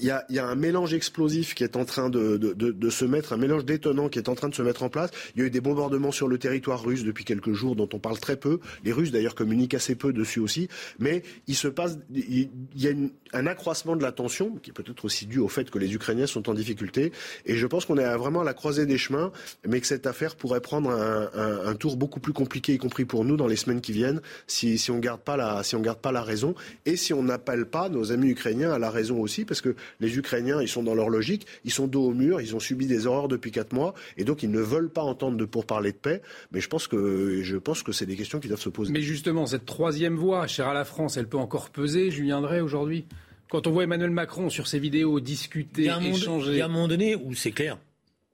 [0.00, 3.66] il y, a, un mélange explosif qui est en train de, se mettre, un mélange
[3.66, 5.10] détonnant qui est en train de se mettre en place.
[5.34, 7.98] Il y a eu des bombardements sur le territoire russe depuis quelques jours dont on
[7.98, 8.58] parle très peu.
[8.84, 10.68] Les Russes d'ailleurs communiquent assez peu dessus aussi.
[10.98, 12.92] Mais il se passe, il y a
[13.34, 16.26] un accroissement de la tension qui est peut-être aussi dû au fait que les Ukrainiens
[16.26, 17.12] sont en difficulté.
[17.44, 19.30] Et je pense qu'on est vraiment à la croisée des chemins,
[19.68, 23.36] mais que cette affaire pourrait prendre un, tour beaucoup plus compliqué, y compris pour nous
[23.36, 25.20] dans les semaines qui viennent, si, si on garde
[25.62, 26.54] si garde pas la raison
[26.86, 30.16] et si on n'appelle pas nos amis ukrainiens à la raison aussi, parce que les
[30.16, 33.06] Ukrainiens, ils sont dans leur logique, ils sont dos au mur, ils ont subi des
[33.06, 36.22] horreurs depuis quatre mois, et donc ils ne veulent pas entendre de pourparler de paix.
[36.52, 38.92] Mais je pense que je pense que c'est des questions qui doivent se poser.
[38.92, 42.60] Mais justement, cette troisième voie, chère à la France, elle peut encore peser, Julien Drey,
[42.60, 43.04] aujourd'hui?
[43.50, 46.52] Quand on voit Emmanuel Macron sur ses vidéos discuter, échanger...
[46.52, 47.78] Il y a un moment donné où c'est clair,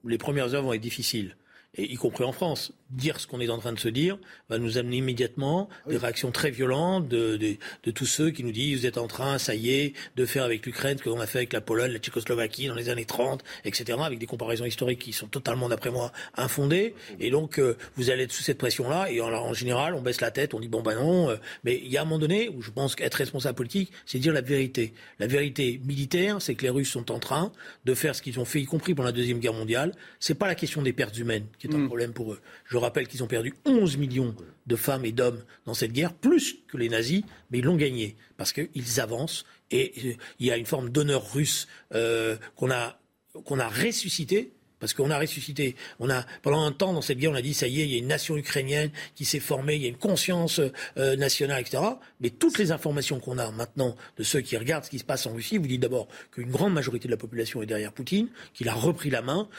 [0.03, 1.35] où les premières heures vont être difficiles
[1.75, 4.17] et y compris en France, dire ce qu'on est en train de se dire
[4.49, 8.51] va nous amener immédiatement des réactions très violentes de, de, de, tous ceux qui nous
[8.51, 11.27] disent vous êtes en train, ça y est, de faire avec l'Ukraine ce qu'on a
[11.27, 14.99] fait avec la Pologne, la Tchécoslovaquie dans les années 30, etc., avec des comparaisons historiques
[14.99, 16.95] qui sont totalement, d'après moi, infondées.
[17.19, 20.21] Et donc, euh, vous allez être sous cette pression-là, et en, en, général, on baisse
[20.21, 21.29] la tête, on dit bon ben non.
[21.29, 24.19] Euh, mais il y a un moment donné où je pense qu'être responsable politique, c'est
[24.19, 24.93] dire la vérité.
[25.19, 27.51] La vérité militaire, c'est que les Russes sont en train
[27.85, 29.93] de faire ce qu'ils ont fait, y compris pendant la Deuxième Guerre mondiale.
[30.19, 31.87] C'est pas la question des pertes humaines qui est un mm.
[31.87, 32.39] problème pour eux.
[32.65, 34.35] Je rappelle qu'ils ont perdu 11 millions
[34.67, 38.15] de femmes et d'hommes dans cette guerre, plus que les nazis, mais ils l'ont gagné
[38.37, 42.99] parce qu'ils avancent et euh, il y a une forme d'honneur russe euh, qu'on a,
[43.45, 45.75] qu'on a ressuscité Parce qu'on a ressuscité.
[45.99, 47.91] On a, pendant un temps, dans cette guerre, on a dit, ça y est, il
[47.91, 50.61] y a une nation ukrainienne qui s'est formée, il y a une conscience
[50.97, 51.83] euh, nationale, etc.
[52.21, 55.25] Mais toutes les informations qu'on a maintenant de ceux qui regardent ce qui se passe
[55.25, 58.69] en Russie vous disent d'abord qu'une grande majorité de la population est derrière Poutine, qu'il
[58.69, 59.49] a repris la main,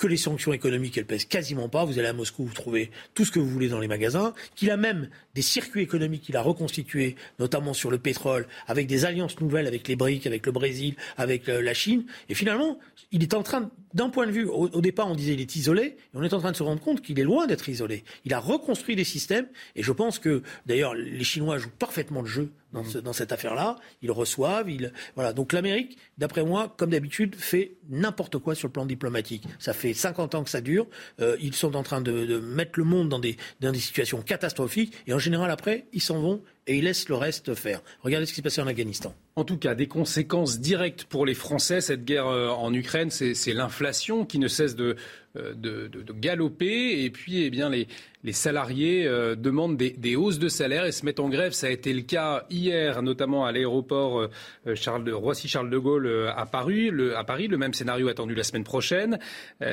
[0.00, 1.84] que les sanctions économiques, elles pèsent quasiment pas.
[1.84, 4.32] Vous allez à Moscou, vous trouvez tout ce que vous voulez dans les magasins.
[4.56, 9.04] Qu'il a même des circuits économiques qu'il a reconstitués, notamment sur le pétrole, avec des
[9.04, 12.04] alliances nouvelles avec les BRICS, avec le Brésil, avec euh, la Chine.
[12.30, 12.78] Et finalement,
[13.12, 15.82] il est en train, d'un point de vue, au, départ on disait il est isolé,
[15.82, 18.04] et on est en train de se rendre compte qu'il est loin d'être isolé.
[18.24, 22.26] Il a reconstruit des systèmes, et je pense que, d'ailleurs, les Chinois jouent parfaitement le
[22.26, 23.76] jeu dans, dans cette affaire-là.
[24.02, 25.32] Ils reçoivent, ils, voilà.
[25.32, 29.44] Donc l'Amérique, d'après moi, comme d'habitude, fait n'importe quoi sur le plan diplomatique.
[29.58, 30.86] Ça fait 50 ans que ça dure.
[31.20, 34.22] Euh, ils sont en train de, de, mettre le monde dans des, dans des situations
[34.22, 37.82] catastrophiques, et en général après, ils s'en vont et ils laissent le reste faire.
[38.02, 39.12] Regardez ce qui s'est passé en Afghanistan.
[39.34, 41.80] En tout cas, des conséquences directes pour les Français.
[41.80, 44.94] Cette guerre euh, en Ukraine, c'est l'inflation qui ne cesse de,
[45.36, 47.04] euh, de, galoper.
[47.04, 47.86] Et puis, eh bien, les,
[48.24, 51.52] les salariés euh, demandent des, des, hausses de salaire et se mettent en grève.
[51.52, 56.32] Ça a été le cas hier, notamment à l'aéroport euh, Charles de, Roissy-Charles de Gaulle
[56.34, 59.20] à, Paris, le, même scénario attendu la semaine prochaine.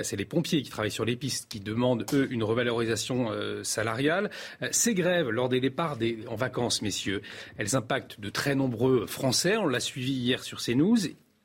[0.03, 3.31] C'est les pompiers qui travaillent sur les pistes qui demandent, eux, une revalorisation
[3.63, 4.29] salariale.
[4.71, 7.21] ces grèves, lors des départs des, en vacances, messieurs,
[7.57, 9.57] elles impactent de très nombreux Français.
[9.57, 10.97] On l'a suivi hier sur CNews.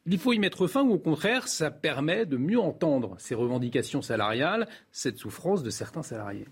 [0.04, 4.02] Il faut y mettre fin ou au contraire, ça permet de mieux entendre ces revendications
[4.02, 6.48] salariales, cette souffrance de certains salariés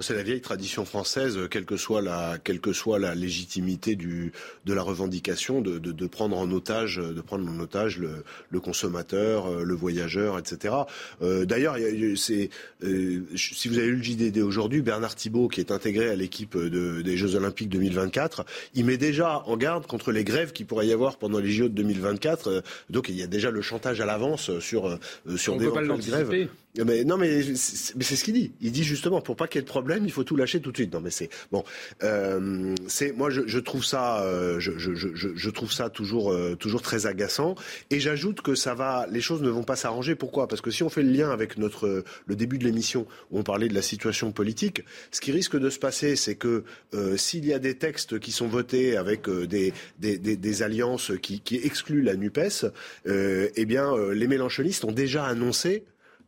[0.00, 4.32] c'est la vieille tradition française, quelle que soit la, quelle que soit la légitimité du,
[4.64, 8.60] de la revendication, de, de, de prendre en otage, de prendre en otage le, le
[8.60, 10.74] consommateur, euh, le voyageur, etc.
[11.22, 16.10] Euh, D'ailleurs, euh, si vous avez lu le JDD aujourd'hui, Bernard Thibault, qui est intégré
[16.10, 20.52] à l'équipe de, des Jeux Olympiques 2024, il met déjà en garde contre les grèves
[20.52, 22.48] qui pourrait y avoir pendant les JO de 2024.
[22.48, 24.98] Euh, donc, il y a déjà le chantage à l'avance sur
[25.36, 26.48] sur des grèves.
[26.82, 28.52] Mais non, mais c'est ce qu'il dit.
[28.60, 30.72] Il dit justement pour pas qu'il y ait de problème, il faut tout lâcher tout
[30.72, 30.92] de suite.
[30.92, 31.62] Non, mais c'est bon.
[32.02, 36.56] Euh, c'est moi, je, je, trouve ça, euh, je, je, je, trouve ça toujours, euh,
[36.56, 37.54] toujours très agaçant.
[37.90, 40.16] Et j'ajoute que ça va, les choses ne vont pas s'arranger.
[40.16, 40.48] Pourquoi?
[40.48, 43.44] Parce que si on fait le lien avec notre le début de l'émission où on
[43.44, 46.64] parlait de la situation politique, ce qui risque de se passer, c'est que
[46.94, 51.12] euh, s'il y a des textes qui sont votés avec des, des, des, des, alliances
[51.22, 52.40] qui, qui excluent la Nupes,
[53.06, 55.84] eh bien, les Mélenchonistes ont déjà annoncé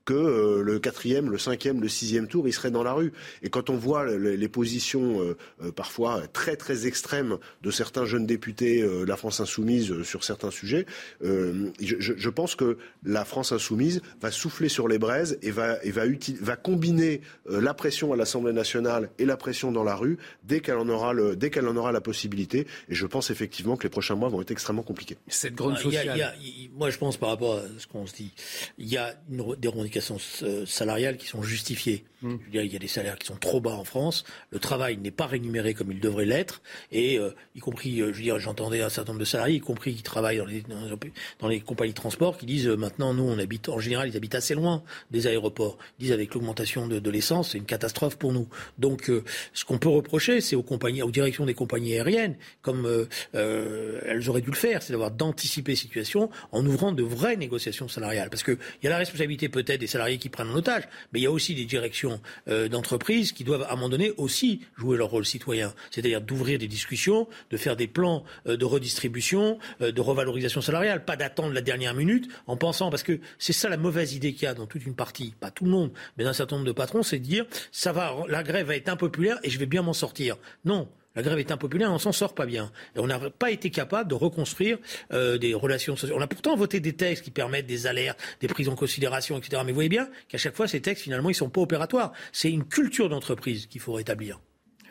[0.06, 3.12] que euh, le quatrième, le cinquième, le sixième tour, il serait dans la rue.
[3.42, 8.24] Et quand on voit les, positions euh, euh, parfois très très extrêmes de certains jeunes
[8.24, 10.86] députés de la France insoumise sur certains sujets,
[11.20, 15.90] je, je, pense que la France insoumise va souffler sur les braises et va, et
[15.90, 16.04] va,
[16.40, 20.76] va combiner la pression à l'Assemblée nationale et la pression dans la rue dès qu'elle
[20.76, 22.68] en aura le, dès qu'elle en aura la possibilité.
[22.88, 25.16] Et je pense effectivement que les prochains mois vont être extrêmement compliqués.
[25.26, 26.36] Cette grande sociale.
[26.72, 28.30] moi, je pense par rapport à ce qu'on se dit,
[28.78, 29.95] il y a une, des revendications
[30.42, 32.04] euh, salariales qui sont justifiées.
[32.22, 32.36] Mmh.
[32.50, 34.24] il y a des salaires qui sont trop bas en France.
[34.50, 36.62] Le travail n'est pas rémunéré comme il devrait l'être.
[36.90, 39.60] Et euh, y compris, euh, je veux dire, j'entendais un certain nombre de salariés, y
[39.60, 43.80] compris qui travaillent dans les, compagnies de transport, qui disent maintenant, nous, on habite, en
[43.80, 45.76] général, ils habitent assez loin des aéroports.
[45.98, 48.48] Ils disent avec l'augmentation de, de l'essence, c'est une catastrophe pour nous.
[48.78, 49.10] Donc,
[49.52, 54.40] ce qu'on peut reprocher, c'est aux compagnies, aux directions des compagnies aériennes, comme elles auraient
[54.40, 58.30] dû le faire, c'est d'avoir d'anticiper situation en ouvrant de vraies négociations salariales.
[58.30, 61.22] Parce qu'il y a la responsabilité peut-être des salariés qui prennent en otage, mais il
[61.22, 62.15] y a aussi des directions
[62.48, 66.58] euh, d'entreprises qui doivent à un moment donné aussi jouer leur rôle citoyen, c'est-à-dire d'ouvrir
[66.58, 71.52] des discussions, de faire des plans euh, de redistribution, euh, de revalorisation salariale, pas d'attendre
[71.52, 74.54] la dernière minute en pensant, parce que c'est ça la mauvaise idée qu'il y a
[74.54, 77.02] dans toute une partie, pas tout le monde, mais dans un certain nombre de patrons,
[77.02, 79.92] c'est de dire ça va, la grève va être impopulaire et je vais bien m'en
[79.92, 80.36] sortir.
[80.64, 82.70] Non, la grève est impopulaire, on s'en sort pas bien.
[82.94, 84.78] Et on n'a pas été capable de reconstruire
[85.12, 86.16] euh, des relations sociales.
[86.18, 89.62] On a pourtant voté des textes qui permettent des alertes, des prises en considération, etc.
[89.64, 92.12] Mais vous voyez bien qu'à chaque fois, ces textes, finalement, ils sont pas opératoires.
[92.32, 94.40] C'est une culture d'entreprise qu'il faut rétablir.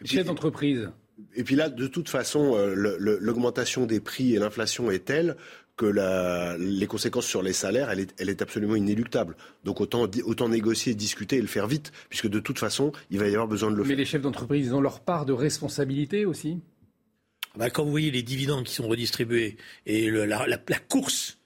[0.03, 0.89] Chef d'entreprise.
[1.35, 5.37] Et puis là, de toute façon, euh, l'augmentation des prix et l'inflation est telle
[5.77, 9.35] que la, les conséquences sur les salaires, elle est, elle est absolument inéluctable.
[9.63, 13.27] Donc autant, autant négocier, discuter et le faire vite, puisque de toute façon, il va
[13.27, 13.89] y avoir besoin de le faire.
[13.89, 16.59] Mais les chefs d'entreprise, ont leur part de responsabilité aussi?
[17.57, 21.37] Bah, Quand vous voyez les dividendes qui sont redistribués et le, la, la, la, course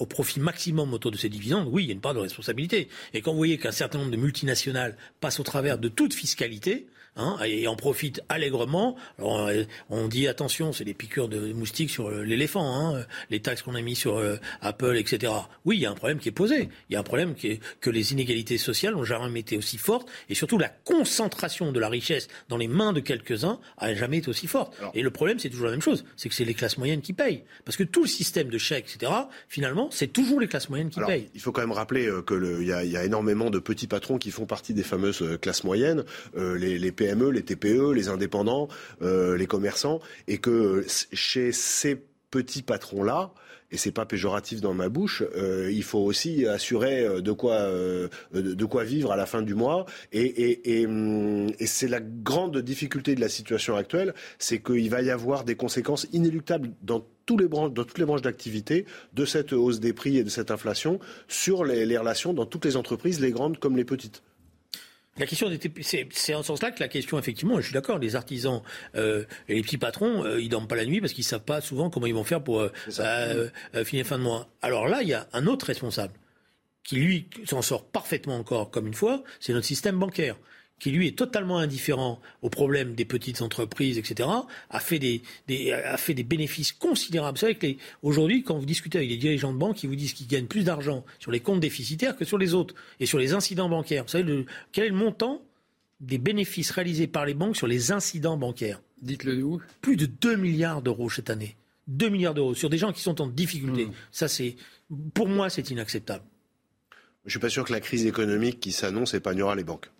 [0.00, 2.88] au profit maximum autour de ces dividendes, oui, il y a une part de responsabilité.
[3.14, 6.88] Et quand vous voyez qu'un certain nombre de multinationales passent au travers de toute fiscalité,
[7.18, 8.96] hein, et en profitent allègrement.
[9.18, 9.50] Alors,
[9.90, 13.82] on dit attention, c'est des piqûres de moustiques sur l'éléphant, hein, les taxes qu'on a
[13.82, 14.22] mis sur
[14.62, 15.32] Apple, etc.
[15.64, 16.68] Oui, il y a un problème qui est posé.
[16.88, 19.78] Il y a un problème qui est que les inégalités sociales ont jamais été aussi
[19.78, 24.18] fortes, et surtout la concentration de la richesse dans les mains de quelques-uns a jamais
[24.18, 24.74] été aussi forte.
[24.94, 27.12] et le problème, c'est toujours la même chose, c'est que c'est les classes moyennes qui
[27.12, 29.12] payent, parce que tout le système de chèques, etc.
[29.48, 31.28] Finalement, c'est toujours les classes moyennes qui payent.
[31.34, 34.30] Il faut quand même rappeler euh, qu'il y, y, a énormément de petits patrons qui
[34.30, 36.04] font partie des fameuses euh, classes moyennes,
[36.36, 38.68] euh, les, les, PME, les TPE, les indépendants,
[39.02, 43.32] euh, les commerçants, et que chez ces petits patrons-là,
[43.70, 47.68] et c'est pas péjoratif dans ma bouche, euh, il faut aussi assurer euh, de quoi,
[48.32, 49.84] de quoi vivre à la fin du mois.
[50.14, 55.44] Hum, et c'est la grande difficulté de la situation actuelle, c'est qu'il va y avoir
[55.44, 59.80] des conséquences inéluctables dans tous les branches, dans toutes les branches d'activité de cette hausse
[59.80, 60.98] des prix et de cette inflation
[61.28, 64.22] sur les relations dans toutes les entreprises, les grandes comme les petites.
[65.18, 65.50] La question
[65.80, 68.62] c'est en ce sens-là que la question, effectivement, je suis d'accord, les artisans
[68.94, 71.60] euh, et les petits patrons, euh, ils dorment pas la nuit parce qu'ils savent pas
[71.60, 73.48] souvent comment ils vont faire pour euh, euh,
[73.84, 74.48] finir fin de mois.
[74.62, 76.14] Alors là, il y a un autre responsable
[76.84, 80.36] qui lui s'en sort parfaitement encore comme une fois, c'est notre système bancaire
[80.78, 84.28] qui lui est totalement indifférent aux problèmes des petites entreprises, etc.,
[84.70, 85.22] a fait des,
[85.72, 87.36] a fait des bénéfices considérables.
[87.36, 87.66] Vous savez que
[88.02, 90.64] aujourd'hui, quand vous discutez avec des dirigeants de banque, ils vous disent qu'ils gagnent plus
[90.64, 94.04] d'argent sur les comptes déficitaires que sur les autres et sur les incidents bancaires.
[94.04, 95.42] Vous savez le, quel est le montant
[96.00, 98.80] des bénéfices réalisés par les banques sur les incidents bancaires?
[99.02, 99.60] Dites-le nous.
[99.80, 101.56] Plus de 2 milliards d'euros cette année.
[101.88, 103.86] 2 milliards d'euros sur des gens qui sont en difficulté.
[103.86, 103.92] Mmh.
[104.12, 104.56] Ça, c'est,
[105.14, 106.24] pour moi, c'est inacceptable.
[107.24, 109.90] Je suis pas sûr que la crise économique qui s'annonce épargnera les banques.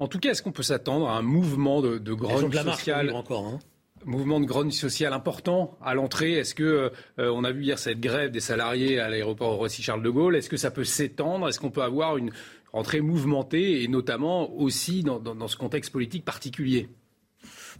[0.00, 3.46] En tout cas, est-ce qu'on peut s'attendre à un mouvement de, de grogne sociale encore,
[3.46, 3.58] hein.
[4.06, 6.32] Mouvement de grogne sociale important à l'entrée.
[6.32, 10.02] Est-ce que euh, on a vu hier cette grève des salariés à l'aéroport Roissy Charles
[10.02, 11.48] de Gaulle Est-ce que ça peut s'étendre?
[11.48, 12.32] Est-ce qu'on peut avoir une
[12.72, 16.88] rentrée mouvementée et notamment aussi dans, dans, dans ce contexte politique particulier?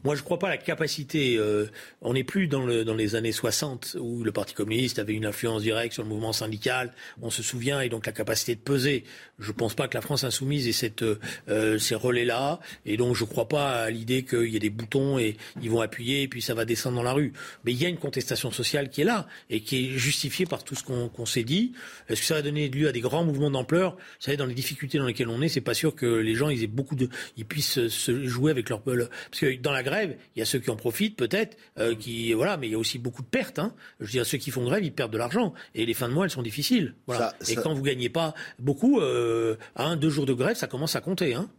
[0.04, 1.36] Moi, je ne crois pas à la capacité.
[1.38, 1.66] Euh,
[2.02, 5.26] on n'est plus dans, le, dans, les années 60 où le Parti communiste avait une
[5.26, 6.92] influence directe sur le mouvement syndical.
[7.22, 9.04] On se souvient et donc la capacité de peser.
[9.38, 12.60] Je ne pense pas que la France insoumise ait cette, euh, ces relais-là.
[12.84, 15.70] Et donc, je ne crois pas à l'idée qu'il y ait des boutons et ils
[15.70, 17.32] vont appuyer et puis ça va descendre dans la rue.
[17.64, 20.64] Mais il y a une contestation sociale qui est là et qui est justifiée par
[20.64, 21.72] tout ce qu'on qu s'est dit.
[22.08, 23.92] Est-ce que ça va donner lieu à des grands mouvements d'ampleur?
[23.92, 26.48] Vous savez, dans les difficultés dans lesquelles on est, c'est pas sûr que les gens
[26.48, 30.16] ils aient beaucoup de, ils puissent se jouer avec leur parce que dans la grève,
[30.34, 32.78] il y a ceux qui en profitent peut-être, euh, qui voilà, mais il y a
[32.78, 33.58] aussi beaucoup de pertes.
[33.58, 33.74] Hein.
[33.98, 36.14] Je veux dire, ceux qui font grève, ils perdent de l'argent et les fins de
[36.14, 36.94] mois, elles sont difficiles.
[37.06, 37.34] Voilà.
[37.40, 37.62] Ça, et ça...
[37.62, 41.34] quand vous gagnez pas beaucoup, euh, un, deux jours de grève, ça commence à compter.
[41.34, 41.50] Hein.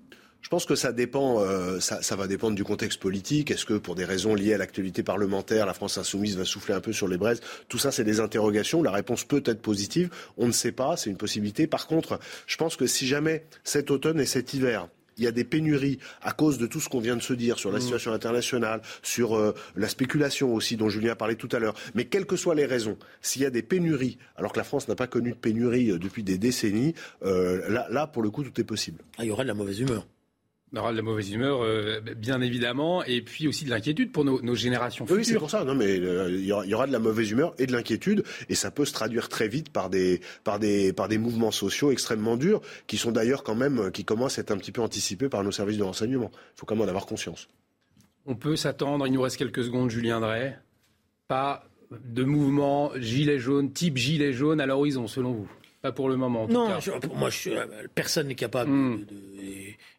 [0.42, 3.52] Je pense que ça dépend, euh, ça, ça, va dépendre du contexte politique.
[3.52, 6.82] Est-ce que pour des raisons liées à l'actualité parlementaire, la France insoumise va souffler un
[6.82, 7.42] peu sur les braises?
[7.70, 8.82] Tout ça, c'est des interrogations.
[8.82, 10.10] La réponse peut être positive.
[10.38, 11.68] On ne sait pas, c'est une possibilité.
[11.68, 14.88] Par contre, je pense que si jamais cet automne et cet hiver,
[15.22, 17.60] il y a des pénuries à cause de tout ce qu'on vient de se dire
[17.60, 17.82] sur la mmh.
[17.82, 21.76] situation internationale, sur euh, la spéculation aussi dont Julien a parlé tout à l'heure.
[21.94, 24.88] Mais quelles que soient les raisons, s'il y a des pénuries, alors que la France
[24.88, 28.44] n'a pas connu de pénurie euh, depuis des décennies, euh, là, là, pour le coup,
[28.44, 29.04] tout est possible.
[29.18, 30.08] Ah, il y aurait de la mauvaise humeur.
[30.78, 34.42] Aura de la mauvaise humeur, euh, bien évidemment, et puis aussi de l'inquiétude pour nos,
[34.42, 35.18] nos, générations futures.
[35.18, 35.66] Oui, c'est pour ça.
[35.66, 38.24] Non, mais euh, il y, aura, y, aura, de la mauvaise humeur et de l'inquiétude,
[38.48, 41.92] et ça peut se traduire très vite par des, par des, par des mouvements sociaux
[41.92, 45.28] extrêmement durs, qui sont d'ailleurs quand même, qui commencent à être un petit peu anticipés
[45.28, 46.32] par nos services de renseignement.
[46.34, 47.50] Il faut quand même en avoir conscience.
[48.26, 50.58] On peut s'attendre, il nous reste quelques secondes, Julien Drey,
[51.28, 55.52] pas de mouvement gilet jaune, type gilet jaune à l'horizon, selon vous?
[55.82, 56.44] Pas pour le moment.
[56.44, 57.00] En non, tout cas.
[57.02, 57.50] Je, moi, je,
[57.96, 59.00] personne n'est capable mmh.
[59.00, 59.22] de, de,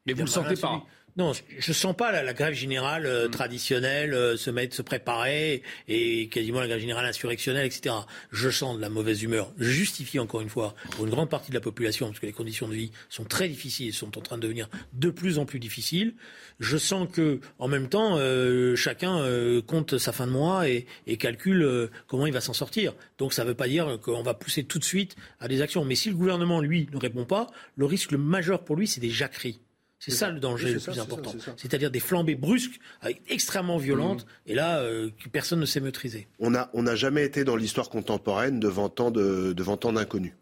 [0.06, 0.84] Mais vous ne le sentez pas
[1.18, 3.32] non, je ne sens pas la, la grève générale euh, mmh.
[3.32, 7.94] traditionnelle euh, se mettre, se préparer et quasiment la grève générale insurrectionnelle, etc.
[8.30, 9.52] Je sens de la mauvaise humeur.
[9.58, 12.32] Je justifie encore une fois pour une grande partie de la population, parce que les
[12.32, 15.58] conditions de vie sont très difficiles sont en train de devenir de plus en plus
[15.58, 16.14] difficiles.
[16.60, 20.86] Je sens que, en même temps, euh, chacun euh, compte sa fin de mois et,
[21.06, 22.94] et calcule euh, comment il va s'en sortir.
[23.18, 25.84] Donc ça ne veut pas dire qu'on va pousser tout de suite à des actions.
[25.84, 29.00] Mais si le gouvernement, lui, ne répond pas, le risque le majeur pour lui, c'est
[29.00, 29.60] des jacqueries.
[30.04, 31.32] C'est ça le danger oui, le plus ça, important.
[31.56, 32.80] C'est-à-dire des flambées brusques,
[33.28, 34.50] extrêmement violentes, mmh.
[34.50, 36.26] et là, euh, personne ne sait maîtriser.
[36.40, 40.32] On n'a on a jamais été dans l'histoire contemporaine devant tant d'inconnus.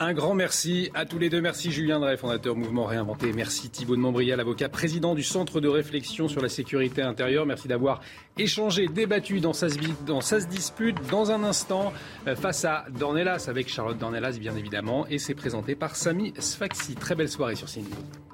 [0.00, 1.40] Un grand merci à tous les deux.
[1.40, 3.32] Merci Julien Drey, fondateur Mouvement Réinventé.
[3.32, 7.46] Merci Thibault de Montbrial, avocat, président du Centre de réflexion sur la sécurité intérieure.
[7.46, 8.00] Merci d'avoir
[8.36, 9.68] échangé, débattu dans sa,
[10.04, 10.96] dans sa dispute.
[11.12, 11.92] Dans un instant,
[12.26, 15.06] euh, face à Dornelas, avec Charlotte Dornelas, bien évidemment.
[15.06, 16.96] Et c'est présenté par Samy Sfaxi.
[16.96, 18.33] Très belle soirée sur CNews.